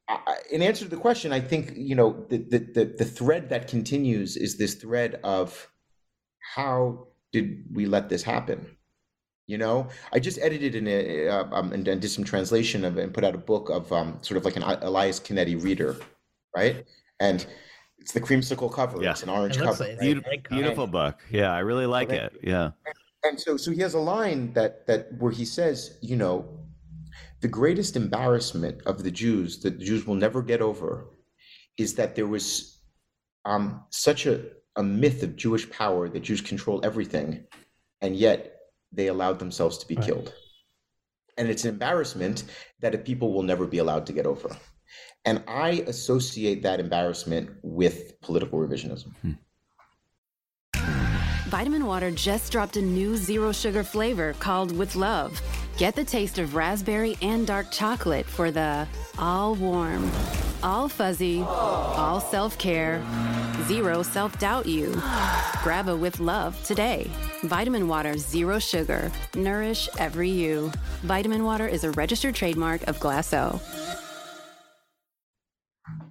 [0.09, 3.49] I, in answer to the question, I think you know the, the the the thread
[3.49, 5.69] that continues is this thread of
[6.55, 8.65] how did we let this happen?
[9.45, 12.97] You know, I just edited in a, uh, um, and, and did some translation of
[12.99, 15.95] it and put out a book of um, sort of like an Elias Canetti reader,
[16.55, 16.85] right?
[17.19, 17.45] And
[17.97, 19.01] it's the creamsicle cover.
[19.01, 19.11] Yeah.
[19.11, 19.83] It's an orange It cover.
[19.85, 19.99] like- right?
[19.99, 21.17] Beautiful- Beautiful, beautiful book.
[21.31, 22.17] Yeah, I really like Okay.
[22.25, 22.33] it.
[22.43, 22.71] Yeah.
[23.23, 26.45] And so, so he has a line that that where he says, you know,
[27.41, 31.07] the greatest embarrassment of the Jews that the Jews will never get over
[31.77, 32.81] is that there was
[33.45, 34.41] um, such a,
[34.75, 37.45] a myth of Jewish power that Jews control everything,
[38.01, 38.55] and yet
[38.91, 40.05] they allowed themselves to be Right.
[40.05, 40.33] killed.
[41.37, 42.43] And it's an embarrassment
[42.81, 44.49] that a people will never be allowed to get over.
[45.23, 49.13] And I associate that embarrassment with political revisionism.
[51.49, 55.41] Vitamin Water just dropped a new zero sugar flavor called With Love.
[55.79, 60.11] Get the taste of raspberry and dark chocolate for the all warm,
[60.61, 63.03] all fuzzy, all self care,
[63.63, 64.91] zero self doubt you.
[65.63, 67.09] Grab a With Love today.
[67.41, 69.11] Vitamin Water Zero Sugar.
[69.33, 70.71] Nourish every you.
[71.01, 73.59] Vitamin Water is a registered trademark of Glacéau.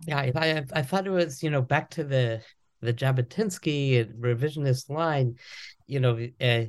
[0.05, 2.43] Yeah, I, I thought it was you know back to the
[2.81, 5.37] the Jabotinsky revisionist line,
[5.87, 6.65] you know, uh,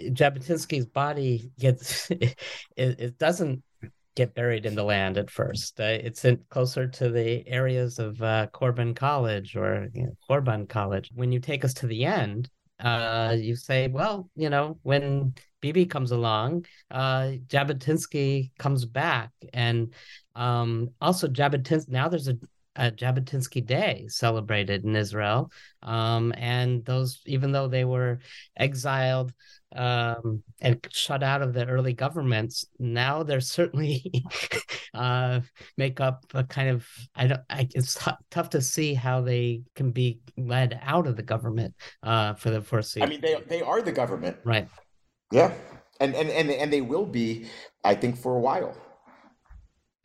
[0.00, 2.36] Jabotinsky's body gets it,
[2.76, 3.62] it doesn't
[4.14, 5.78] get buried in the land at first.
[5.80, 10.66] Uh, it's in closer to the areas of uh, Corbin College or you know, Corbin
[10.66, 11.10] College.
[11.14, 15.86] When you take us to the end, uh, you say, well, you know, when Bibi
[15.86, 19.92] comes along, uh, Jabotinsky comes back, and
[20.34, 21.88] um, also Jabotinsky.
[21.88, 22.38] Now there's a
[22.78, 25.50] uh, Jabotinsky Day celebrated in Israel,
[25.82, 28.20] um, and those even though they were
[28.56, 29.32] exiled
[29.74, 34.24] um, and shut out of the early governments, now they're certainly
[34.94, 35.40] uh,
[35.76, 37.40] make up a kind of I don't.
[37.50, 41.74] I, it's t- tough to see how they can be led out of the government
[42.02, 43.08] uh, for the foreseeable.
[43.08, 44.68] I mean, they they are the government, right?
[45.32, 45.52] Yeah,
[46.00, 47.46] and and and and they will be,
[47.84, 48.74] I think, for a while.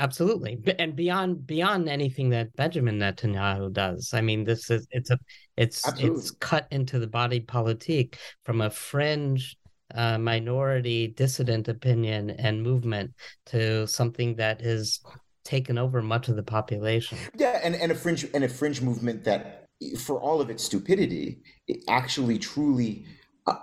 [0.04, 4.12] Absolutely, and beyond beyond anything that Benjamin Netanyahu does.
[4.14, 5.18] I mean, this is it's a
[5.56, 6.20] it's Absolutely.
[6.20, 9.56] it's cut into the body politic from a fringe
[9.96, 13.14] uh, minority dissident opinion and movement
[13.46, 15.00] to something that has
[15.46, 17.18] taken over much of the population.
[17.38, 19.68] Yeah, and, and a fringe and a fringe movement that,
[20.00, 23.06] for all of its stupidity, it actually truly
[23.48, 23.56] uh,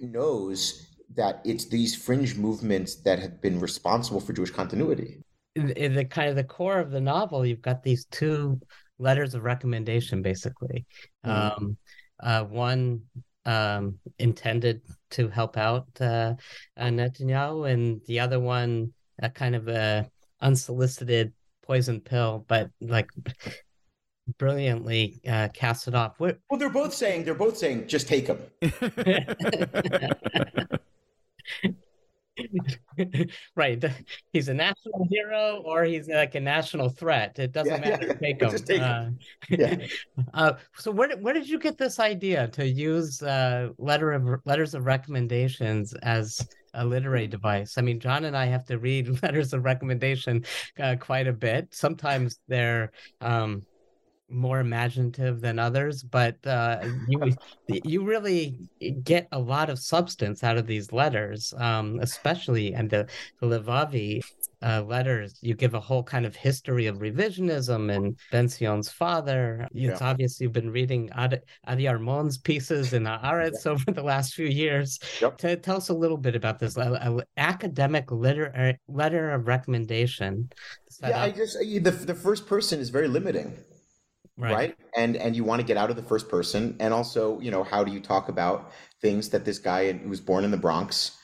[0.00, 5.22] knows that it's these fringe movements that have been responsible for Jewish continuity
[5.58, 8.60] in the kind of the core of the novel, you've got these two
[8.98, 10.86] letters of recommendation, basically.
[11.24, 11.64] Mm-hmm.
[11.64, 11.76] Um,
[12.20, 13.02] uh, one
[13.46, 16.34] um, intended to help out uh,
[16.76, 20.08] uh, Netanyahu, and the other one a kind of a
[20.40, 23.08] unsolicited poison pill, but like
[24.36, 26.14] brilliantly uh, cast it off.
[26.18, 26.38] What...
[26.50, 28.40] Well, they're both saying they're both saying just take them.
[33.56, 33.84] right.
[34.32, 37.38] He's a national hero or he's like a national threat.
[37.38, 38.06] It doesn't yeah, matter.
[38.20, 38.34] Yeah.
[38.34, 38.82] Take him.
[38.82, 39.10] Uh,
[39.48, 39.76] yeah.
[40.34, 44.74] uh, so where, where did you get this idea to use uh, letter of letters
[44.74, 47.78] of recommendations as a literary device?
[47.78, 50.44] I mean, John and I have to read letters of recommendation
[50.78, 51.68] uh, quite a bit.
[51.72, 53.62] Sometimes they're um,
[54.30, 57.34] more imaginative than others, but uh, you
[57.84, 58.58] you really
[59.02, 63.06] get a lot of substance out of these letters, um, especially and the,
[63.40, 64.22] the Levavi
[64.62, 65.38] uh, letters.
[65.40, 69.66] You give a whole kind of history of revisionism and Benzion's father.
[69.74, 70.08] It's yeah.
[70.08, 73.72] obvious you've been reading Adi, Adi Armon's pieces in Haaretz yeah.
[73.72, 74.98] over the last few years.
[75.20, 75.38] Yep.
[75.38, 80.50] To tell us a little bit about this uh, academic letter letter of recommendation.
[81.02, 83.56] Yeah, I just the the first person is very limiting
[84.38, 84.52] right.
[84.52, 87.50] right, and and you want to get out of the first person and also you
[87.50, 88.72] know how do you talk about
[89.02, 91.18] things that this guy who was born in the bronx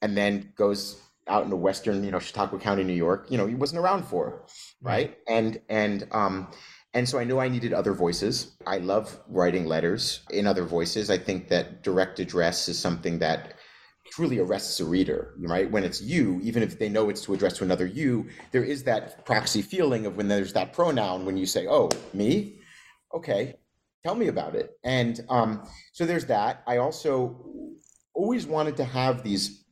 [0.00, 3.54] and then goes out into western you know chautauqua county new york you know he
[3.54, 4.46] wasn't around for
[4.82, 6.48] right, and and um
[6.92, 8.56] and so I knew I needed other voices.
[8.66, 11.08] I love writing letters in other voices.
[11.08, 13.54] I think that direct address is something that
[14.10, 15.70] truly arrests a reader, right?
[15.70, 18.82] When it's you, even if they know it's to address to another you, there is
[18.84, 22.59] that proxy feeling of when there's that pronoun when you say, oh, me,
[23.14, 23.54] okay,
[24.04, 24.78] tell me about it.
[24.84, 26.62] And um, so there's that.
[26.66, 27.36] I also
[28.14, 29.64] always wanted to have these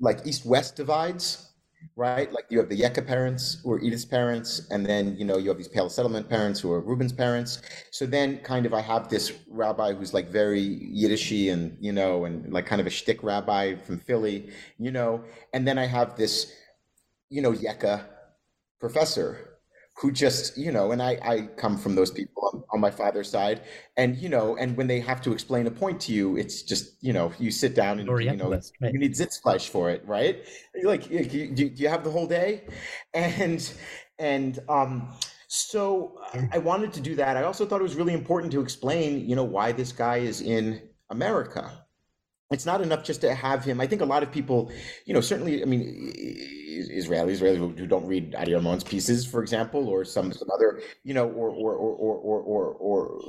[0.00, 1.50] like east west divides
[1.96, 2.32] right?
[2.32, 5.48] Like you have the Yekke parents who are Edith's parents, and then you know you
[5.48, 7.62] have these Pale Settlement parents who are Ruben's parents.
[7.90, 10.62] So then, kind of, I have this rabbi who's like very
[10.94, 15.24] Yiddishy and you know, and like kind of a shtick rabbi from Philly, you know,
[15.52, 16.52] and then I have this,
[17.28, 18.04] you know, Yekke
[18.78, 19.49] professor
[20.00, 23.30] who just you know and i i come from those people on, on, my father's
[23.30, 23.62] side.
[23.96, 26.96] And you know and when they have to explain a point to you it's just
[27.02, 28.92] you know you sit down and you know right.
[28.92, 30.46] you need sitzfleisch for it right?
[30.74, 32.64] You're like do you, do you have the whole day?
[33.12, 33.72] And
[34.18, 35.12] and um
[35.52, 36.20] so
[36.52, 37.36] i wanted to do that.
[37.36, 40.40] I also thought it was really important to explain you know why this guy is
[40.40, 41.84] in america
[42.50, 43.80] it's not enough just to have him.
[43.80, 44.70] I think a lot of people,
[45.04, 46.12] you know, certainly, I mean,
[46.90, 51.14] Israelis, Israelis who don't read Adi Armon's pieces, for example, or some, some other, you
[51.14, 53.20] know, or, or, or, or, or, or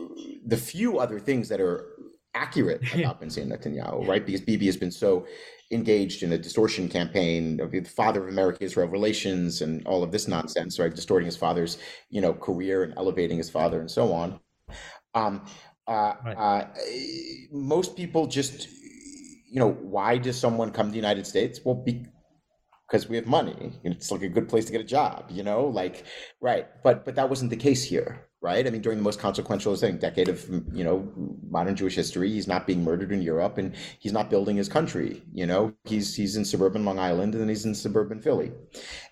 [0.45, 1.86] the few other things that are
[2.34, 4.25] accurate about Benzion Netanyahu, right?
[4.25, 5.27] Because Bibi has been so
[5.69, 10.27] engaged in a distortion campaign of the father of America-Israel relations and all of this
[10.27, 10.93] nonsense, right?
[10.93, 11.77] Distorting his father's,
[12.10, 14.39] you know, career and elevating his father and so on.
[15.13, 15.45] Um,
[15.88, 16.38] uh, right.
[16.38, 16.67] uh,
[17.51, 18.67] most people just
[19.51, 21.59] you know, why does someone come to the United States?
[21.63, 23.73] Well, because we have money.
[23.83, 26.05] It's like a good place to get a job, you know, like
[26.39, 26.67] right.
[26.83, 28.65] But but that wasn't the case here, right?
[28.65, 31.11] I mean, during the most consequential thing, decade of you know
[31.49, 35.21] modern Jewish history, he's not being murdered in Europe, and he's not building his country.
[35.33, 38.53] You know, he's he's in suburban Long Island, and then he's in suburban Philly,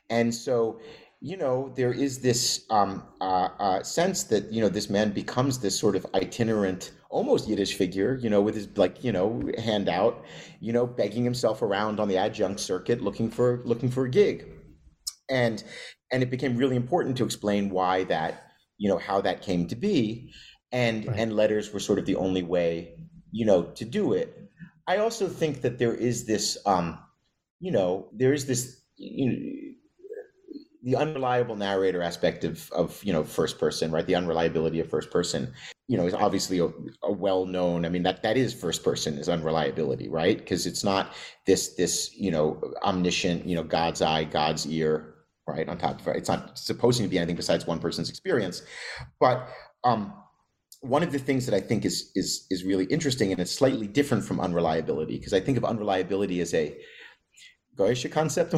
[0.10, 0.80] and so
[1.21, 5.60] you know, there is this um, uh, uh, sense that you know this man becomes
[5.60, 10.24] this sort of itinerant, almost Yiddish figure, you know, with his like you know handout,
[10.60, 14.48] you know, begging himself around on the adjunct circuit, looking for looking for a gig,
[15.30, 15.63] and
[16.12, 19.76] and it became really important to explain why that, you know, how that came to
[19.76, 20.32] be,
[20.72, 21.19] and right.
[21.19, 22.95] and letters were sort of the only way,
[23.32, 24.36] you know, to do it.
[24.88, 26.97] I also think that there is this, um,
[27.60, 29.70] you know, there is this, you know
[30.82, 34.05] the unreliable narrator aspect of of you know first person, right?
[34.05, 35.53] The unreliability of first person,
[35.90, 36.68] you know, is obviously a,
[37.04, 37.84] a well known.
[37.84, 40.38] I mean, that that is first person is unreliability, right?
[40.38, 41.16] Because it's not
[41.48, 45.16] this this you know omniscient, you know, God's eye, God's ear,
[45.48, 45.68] right?
[45.68, 48.62] On top of it, it's not supposed to be anything besides one person's experience,
[49.20, 49.50] but
[49.84, 50.14] um
[50.82, 53.88] one of the things that I think is is is really interesting, and it's slightly
[53.88, 56.78] different from unreliability, because I think of unreliability as a
[57.78, 58.54] Goyish concept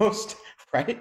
[0.00, 0.36] almost,
[0.74, 0.98] right?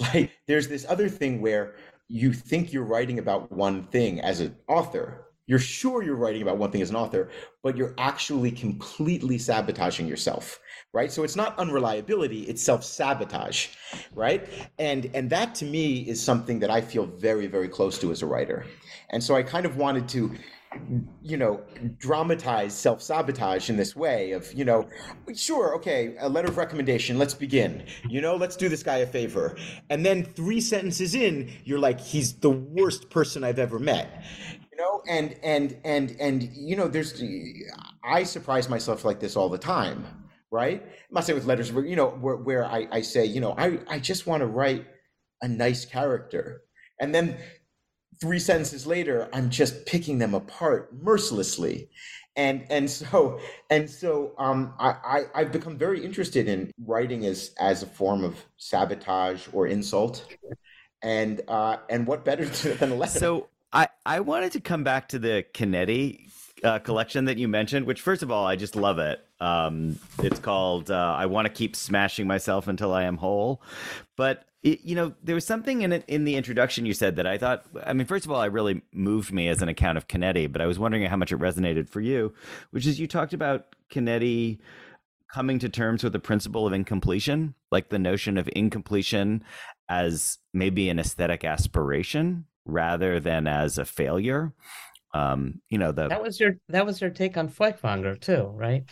[0.00, 1.76] Like there's this other thing where
[2.08, 5.22] you think you're writing about one thing as an author.
[5.48, 7.30] You're sure you're writing about one thing as an author,
[7.62, 10.58] but you're actually completely sabotaging yourself,
[10.92, 11.10] right?
[11.10, 13.68] So it's not unreliability, it's self-sabotage,
[14.12, 14.48] right?
[14.78, 18.22] And and that to me is something that I feel very very close to as
[18.22, 18.66] a writer.
[19.10, 20.34] And so I kind of wanted to
[21.22, 21.62] you know,
[21.98, 24.88] dramatize self sabotage in this way of, you know,
[25.34, 27.84] sure, okay, a letter of recommendation, let's begin.
[28.08, 29.56] You know, let's do this guy a favor.
[29.90, 34.24] And then three sentences in, you're like, he's the worst person I've ever met.
[34.70, 37.22] You know, and and and and you know, there's
[38.04, 40.06] I surprise myself like this all the time,
[40.50, 40.82] right?
[40.82, 43.54] I'm not saying with letters, where, you know, where, where I, I say, you know,
[43.56, 44.86] I, I just want to write
[45.42, 46.62] a nice character.
[47.00, 47.36] And then
[48.20, 51.88] three sentences later i'm just picking them apart mercilessly.
[52.36, 53.40] And and so
[53.70, 58.24] and so um, I, I have become very interested in writing as as a form
[58.24, 60.26] of sabotage or insult.
[61.02, 62.44] And uh and what better
[62.74, 63.18] than a letter?
[63.18, 66.30] So i i wanted to come back to the Canetti
[66.62, 69.24] uh, collection that you mentioned which first of all i just love it.
[69.40, 73.62] Um it's called uh, i want to keep smashing myself until i am whole.
[74.14, 77.26] But it, you know, there was something in it in the introduction you said that
[77.26, 77.64] I thought.
[77.84, 80.60] I mean, first of all, I really moved me as an account of Canetti, but
[80.60, 82.34] I was wondering how much it resonated for you,
[82.72, 84.58] which is you talked about Canetti
[85.32, 89.44] coming to terms with the principle of incompletion, like the notion of incompletion
[89.88, 94.52] as maybe an aesthetic aspiration rather than as a failure
[95.16, 98.84] um you know the that was your that was your take on Feuchtwanger too right?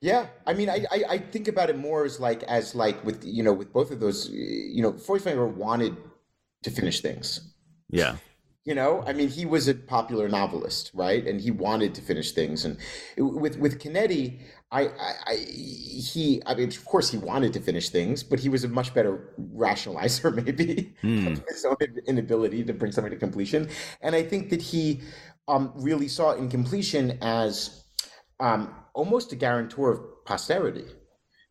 [0.00, 3.24] Yeah i mean I, I, I think about it more as like as like with
[3.24, 5.96] you know with both of those you know Feuchtwanger wanted
[6.62, 7.54] to finish things.
[7.88, 8.16] Yeah.
[8.64, 11.26] You know i mean he was a popular novelist right?
[11.26, 12.64] And he wanted to finish things.
[12.64, 12.76] And
[13.16, 14.40] with with Canetti
[14.72, 18.48] I, I, I he i mean of course he wanted to finish things but he
[18.48, 21.48] was a much better rationalizer maybe mm.
[21.48, 23.68] his own inability to bring something to completion.
[24.00, 25.00] And i think that he
[25.50, 27.84] um, really saw incompletion as
[28.38, 30.86] um, almost a guarantor of posterity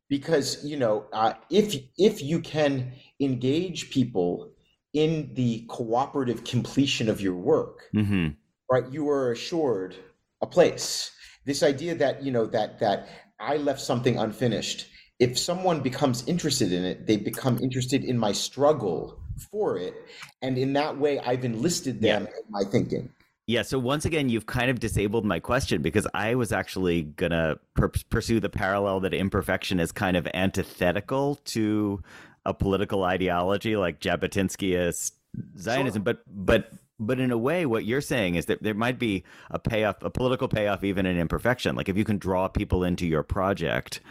[0.07, 4.51] because you know uh, if if you can engage people
[4.93, 8.29] in the cooperative completion of your work mm-hmm.
[8.71, 9.95] right you are assured
[10.41, 11.11] a place
[11.45, 13.07] this idea that you know that that
[13.39, 14.87] i left something unfinished
[15.19, 19.19] if someone becomes interested in it they become interested in my struggle
[19.51, 19.93] for it
[20.41, 22.37] and in that way i've enlisted them yeah.
[22.39, 23.09] in my thinking
[23.49, 27.31] yeah, so once again, you've kind of disabled my question because I was actually going
[27.31, 31.99] to per- pursue the parallel that imperfection is kind of antithetical to
[32.45, 35.13] a political ideology like Jabotinskyist
[35.57, 36.01] Zionism.
[36.01, 36.13] Sure.
[36.13, 39.57] But, but, but in a way, what you're saying is that there might be a
[39.57, 41.75] payoff, a political payoff, even in imperfection.
[41.75, 44.01] Like if you can draw people into your project.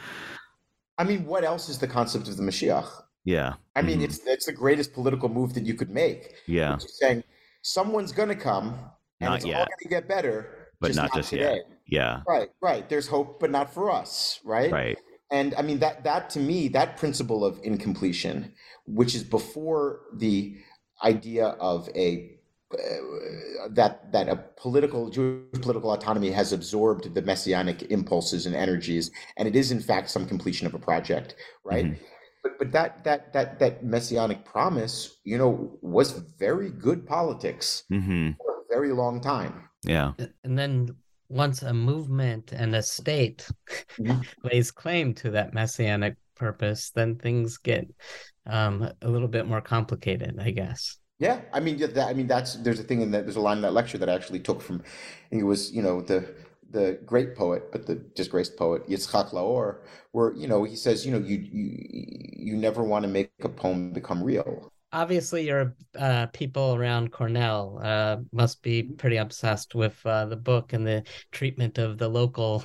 [0.98, 2.88] I mean, what else is the concept of the Mashiach?
[3.24, 3.52] Yeah.
[3.76, 4.04] I mean, mm-hmm.
[4.06, 6.34] it's it's the greatest political move that you could make.
[6.48, 6.76] Yeah.
[6.78, 7.22] saying
[7.62, 8.76] someone's going to come
[9.20, 9.60] and not it's yet.
[9.60, 11.42] all going to get better, but just not, not just today.
[11.42, 11.62] yet.
[11.86, 12.20] Yeah.
[12.26, 12.88] Right, right.
[12.88, 14.70] There's hope, but not for us, right?
[14.70, 14.98] Right.
[15.30, 18.52] And I mean that that to me, that principle of incompletion,
[18.86, 20.56] which is before the
[21.04, 22.38] idea of a
[22.72, 29.10] uh, that that a political Jewish political autonomy has absorbed the messianic impulses and energies,
[29.36, 31.86] and it is in fact some completion of a project, right?
[31.86, 32.04] Mm-hmm.
[32.42, 37.84] But but that that that that messianic promise, you know, was very good politics.
[37.92, 38.30] Mm-hmm
[38.70, 39.68] very long time.
[39.84, 40.12] Yeah.
[40.44, 40.88] And then
[41.28, 43.48] once a movement and a state
[43.98, 44.20] mm-hmm.
[44.44, 47.86] lays claim to that messianic purpose, then things get
[48.46, 50.98] um, a little bit more complicated, I guess.
[51.18, 53.58] Yeah, I mean, that, I mean, that's there's a thing in that there's a line
[53.58, 56.32] in that lecture that I actually took from, I think it was you know the
[56.70, 59.78] the great poet, but the disgraced poet Yitzhak Laor,
[60.12, 61.84] where you know he says, you know, you you
[62.36, 67.80] you never want to make a poem become real obviously your uh, people around Cornell
[67.82, 72.64] uh, must be pretty obsessed with uh, the book and the treatment of the local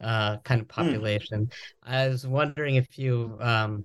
[0.00, 0.82] uh, kind of hmm.
[0.82, 1.46] population.
[1.46, 1.52] Mm.
[1.82, 3.84] I was wondering if you um,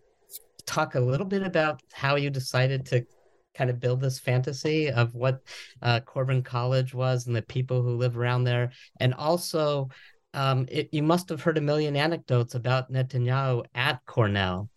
[0.65, 3.05] talk a little bit about how you decided to
[3.53, 5.41] kind of build this fantasy of what
[5.81, 9.89] uh, Corban College was and the people who live around there, and also.
[10.33, 14.69] Um, it, you must have heard a million anecdotes about Netanyahu at Cornell.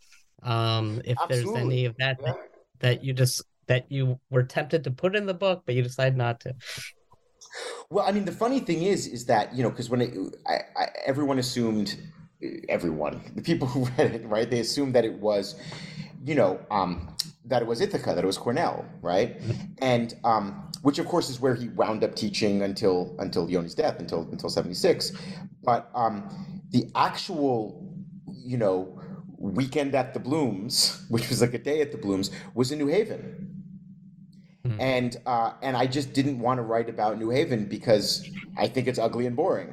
[0.45, 1.53] Um, if Absolutely.
[1.53, 2.35] there's any of that, yeah
[2.81, 6.17] that you just that you were tempted to put in the book, but you decided
[6.17, 6.55] not to?
[7.91, 10.15] Well, I mean, the funny thing is, is that you know, because when it,
[10.47, 11.97] I, I, everyone assumed,
[12.69, 15.55] everyone, the people who read it, right, they assumed that it was,
[16.25, 17.15] you know, um,
[17.45, 19.41] that it was Ithaca, that it was Cornell, right,
[19.79, 23.99] and um, which of course is where he wound up teaching until until Yoni's death,
[23.99, 25.13] until until seventy six,
[25.65, 27.87] but um, the actual,
[28.27, 28.98] you know,
[29.39, 32.89] weekend at the Blums, which was like a day at the Blums, was in New
[32.89, 33.59] Haven
[34.69, 34.81] Mm-hmm.
[34.81, 38.87] And uh, and I just didn't want to write about New Haven because I think
[38.87, 39.73] it's ugly and boring.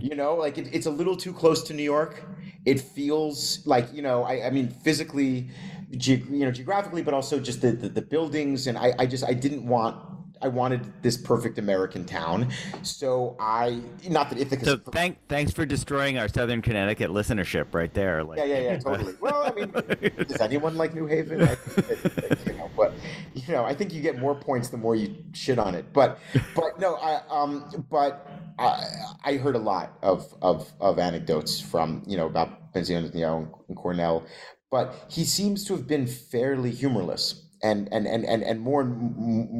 [0.00, 2.24] You know, like it, it's a little too close to New York.
[2.64, 5.50] It feels like you know, I, I mean, physically,
[5.96, 8.68] ge- you know, geographically, but also just the, the, the buildings.
[8.68, 9.96] And I, I just I didn't want
[10.42, 12.50] I wanted this perfect American town.
[12.82, 14.64] So I, not that Ithaca.
[14.64, 18.24] So thank, thanks for destroying our Southern Connecticut listenership right there.
[18.24, 19.14] Like, yeah, yeah, yeah, totally.
[19.20, 19.70] well, I mean,
[20.28, 21.42] does anyone like New Haven?
[21.42, 22.92] I think you know, but
[23.34, 25.92] you know, I think you get more points the more you shit on it.
[25.92, 26.18] But,
[26.54, 28.28] but no, I, um, but
[28.58, 28.86] I,
[29.24, 33.76] I heard a lot of of of anecdotes from you know about Benzion Netanyahu and
[33.76, 34.24] Cornell,
[34.70, 39.16] but he seems to have been fairly humorless and and and and, and more and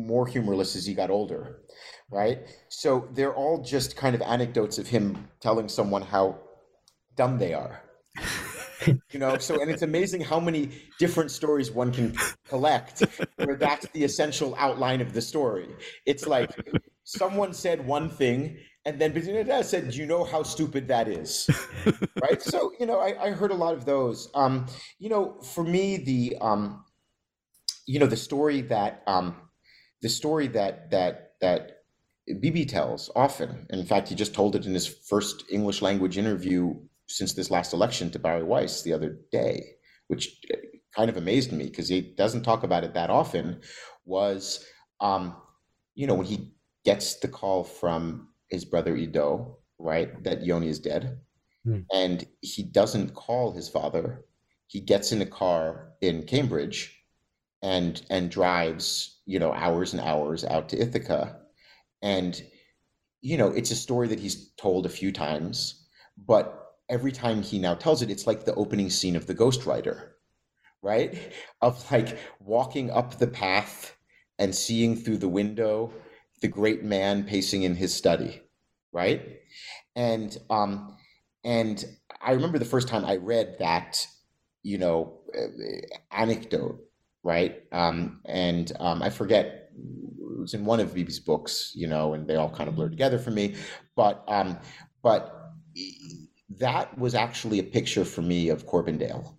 [0.07, 1.61] more humorless as he got older
[2.11, 6.38] right so they're all just kind of anecdotes of him telling someone how
[7.16, 7.82] dumb they are
[9.11, 12.14] you know so and it's amazing how many different stories one can
[12.48, 13.03] collect
[13.36, 15.68] where that's the essential outline of the story
[16.05, 16.50] it's like
[17.05, 21.48] someone said one thing and then Benzinadeh said, "Do you know how stupid that is?"
[22.20, 22.42] right.
[22.42, 24.28] So you know, I, I heard a lot of those.
[24.34, 24.66] Um,
[24.98, 26.84] you know, for me, the um,
[27.86, 29.36] you know the story that um,
[30.00, 31.82] the story that that that
[32.40, 33.66] Bibi tells often.
[33.70, 36.74] In fact, he just told it in his first English language interview
[37.08, 39.64] since this last election to Bari Weiss the other day,
[40.06, 40.56] which uh,
[40.94, 43.60] kind of amazed me because he doesn't talk about it that often.
[44.04, 44.64] Was
[45.00, 45.36] um,
[45.94, 46.52] you know when he
[46.84, 51.20] gets the call from his brother Ido, right, that Yoni is dead,
[51.64, 51.80] hmm.
[51.92, 54.24] and he doesn't call his father.
[54.66, 57.01] He gets in a car in Cambridge
[57.62, 61.40] and and drives you know hours and hours out to Ithaca,
[62.02, 62.42] and
[63.20, 65.86] you know it's a story that he's told a few times,
[66.16, 66.58] but
[66.88, 70.16] every time he now tells it, it's like the opening scene of The Ghost Writer,
[70.82, 71.32] right?
[71.60, 73.96] Of like walking up the path
[74.38, 75.92] and seeing through the window
[76.40, 78.42] the great man pacing in his study,
[78.92, 79.40] right?
[79.96, 80.96] And um,
[81.44, 81.84] and
[82.20, 84.06] I remember the first time I read that,
[84.62, 85.20] you know,
[86.10, 86.80] anecdote
[87.22, 87.62] right?
[87.72, 92.26] Um, and um, I forget it was in one of Bibi's books, you know, and
[92.26, 93.54] they all kind of blur together for me.
[93.96, 94.58] But um,
[95.02, 95.52] but
[96.58, 99.34] that was actually a picture for me of Corbindale.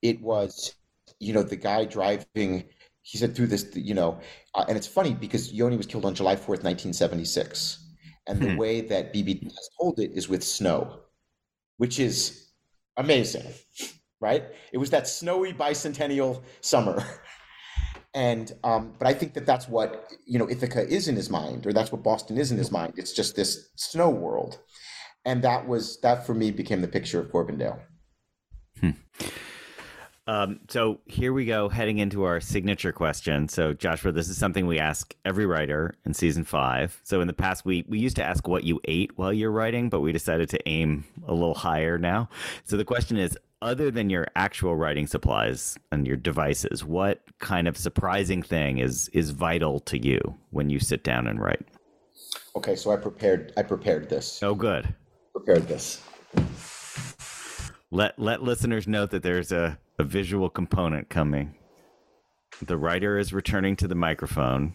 [0.00, 0.74] It was,
[1.20, 2.64] you know, the guy driving.
[3.02, 4.20] He said through this, you know,
[4.54, 7.84] uh, and it's funny because Yoni was killed on July fourth, nineteen seventy six,
[8.26, 8.56] and the hmm.
[8.56, 11.00] way that Bibi has told it is with snow,
[11.78, 12.48] which is
[12.96, 13.44] amazing
[14.22, 14.44] right?
[14.72, 17.04] It was that snowy bicentennial summer.
[18.14, 21.66] And um, but I think that that's what you know Ithaca is in his mind,
[21.66, 22.92] or that's what Boston is in his mind.
[22.98, 24.58] It's just this snow world,
[25.24, 27.80] and that was that for me became the picture of Corbindale.
[28.80, 28.90] Hmm.
[30.26, 33.48] Um, so here we go, heading into our signature question.
[33.48, 37.00] So Joshua, this is something we ask every writer in season five.
[37.02, 39.88] So in the past, we we used to ask what you ate while you're writing,
[39.88, 42.28] but we decided to aim a little higher now.
[42.64, 47.68] So the question is, other than your actual writing supplies and your devices, what kind
[47.68, 51.64] of surprising thing is is vital to you when you sit down and write?
[52.56, 54.42] Okay, so I prepared I prepared this.
[54.42, 54.94] Oh good.
[55.32, 56.02] Prepared this.
[57.90, 61.54] Let let listeners note that there's a, a visual component coming.
[62.60, 64.74] The writer is returning to the microphone.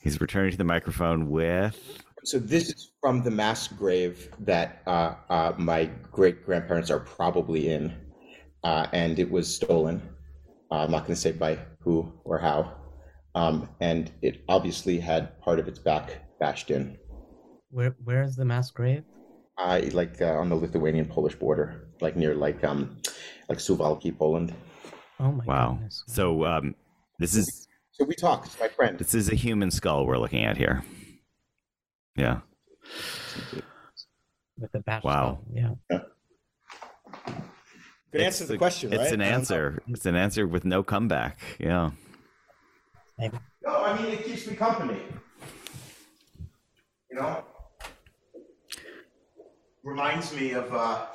[0.00, 5.14] He's returning to the microphone with so this is from the mass grave that uh,
[5.28, 7.94] uh, my great grandparents are probably in,
[8.64, 10.02] uh, and it was stolen.
[10.70, 12.74] Uh, I'm not going to say by who or how,
[13.34, 16.98] um, and it obviously had part of its back bashed in.
[17.70, 19.04] Where Where is the mass grave?
[19.56, 22.98] I like uh, on the Lithuanian Polish border, like near like um
[23.48, 24.54] like Suwalki, Poland.
[25.20, 25.72] Oh my wow!
[25.72, 26.04] Goodness.
[26.06, 26.74] So um,
[27.18, 28.98] this is so we talked, my friend.
[28.98, 30.84] This is a human skull we're looking at here.
[32.18, 32.40] Yeah.
[34.58, 35.04] With the bash.
[35.04, 35.38] Wow.
[35.52, 35.70] Yeah.
[35.88, 36.00] yeah.
[38.10, 39.12] Good answer to the question, it's right?
[39.12, 39.82] an answer.
[39.86, 41.38] It's an answer with no comeback.
[41.60, 41.90] Yeah.
[43.18, 43.30] No,
[43.66, 45.00] I mean it keeps me company.
[47.10, 47.44] You know,
[49.84, 51.06] reminds me of uh,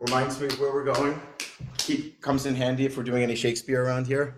[0.00, 1.20] reminds me of where we're going.
[1.78, 4.36] keep comes in handy if we're doing any Shakespeare around here.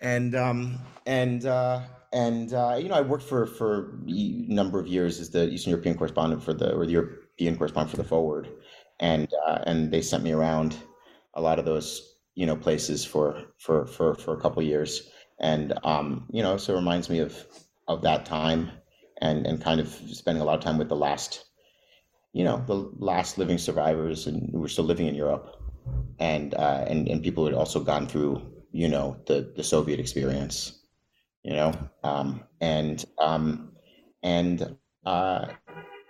[0.00, 1.82] And um, and uh,
[2.12, 5.70] and uh, you know, I worked for for a number of years as the Eastern
[5.70, 8.48] European correspondent for the or the European correspondent for the Forward,
[9.00, 10.76] and uh, and they sent me around
[11.34, 15.10] a lot of those you know places for for for for a couple years,
[15.40, 17.46] and um, you know, so it reminds me of
[17.88, 18.70] of that time,
[19.22, 21.46] and and kind of spending a lot of time with the last,
[22.34, 25.56] you know, the last living survivors, and who were still living in Europe,
[26.18, 29.98] and uh, and and people who had also gone through you know the the Soviet
[29.98, 30.81] experience
[31.44, 31.72] you know
[32.04, 33.72] um, and um,
[34.22, 34.76] and
[35.06, 35.46] uh,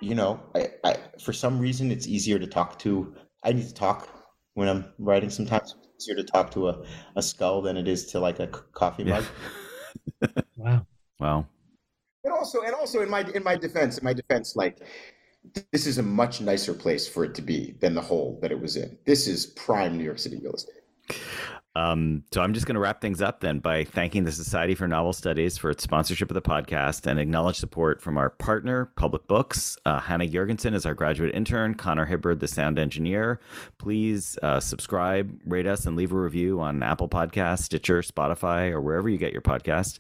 [0.01, 3.75] you know I, I, for some reason it's easier to talk to i need to
[3.75, 4.09] talk
[4.55, 5.75] when i'm writing sometimes.
[5.95, 6.83] It's easier to talk to a,
[7.17, 9.25] a skull than it is to like a coffee mug.
[10.57, 10.87] Wow.
[11.19, 11.47] Wow.
[12.25, 14.79] And also and also in my in my defense in my defense like
[15.73, 18.61] this is a much nicer place for it to be than the hole that it
[18.61, 18.97] was in.
[19.05, 20.83] This is prime new york city real estate
[21.75, 24.87] um, so I'm just going to wrap things up then by thanking the Society for
[24.87, 29.27] Novel Studies for its sponsorship of the podcast and acknowledge support from our partner, Public
[29.27, 29.79] Books.
[29.87, 33.41] Uh, Hannah Jorgensen is our graduate intern, Connor Hibbard, the sound engineer.
[33.79, 38.81] Please uh, subscribe, rate us, and leave a review on Apple Podcasts, Stitcher, Spotify, or
[38.81, 39.99] wherever you get your podcast.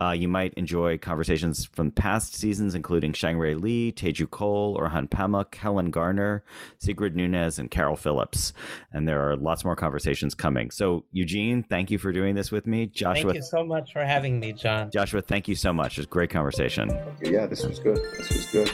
[0.00, 5.54] Uh, you might enjoy conversations from past seasons, including Chang-rae Lee, Teju Cole, Orhan Pamuk,
[5.54, 6.42] Helen Garner,
[6.78, 8.54] Sigrid Nunez, and Caryl Phillips.
[8.92, 10.70] And there are lots more conversations coming.
[10.70, 12.86] So, Eugene, thank you for doing this with me.
[12.86, 14.90] Joshua, thank you so much for having me, John.
[14.90, 15.98] Joshua, thank you so much.
[15.98, 16.88] It was a great conversation.
[17.20, 17.98] Yeah, this was good.
[18.16, 18.72] This was good.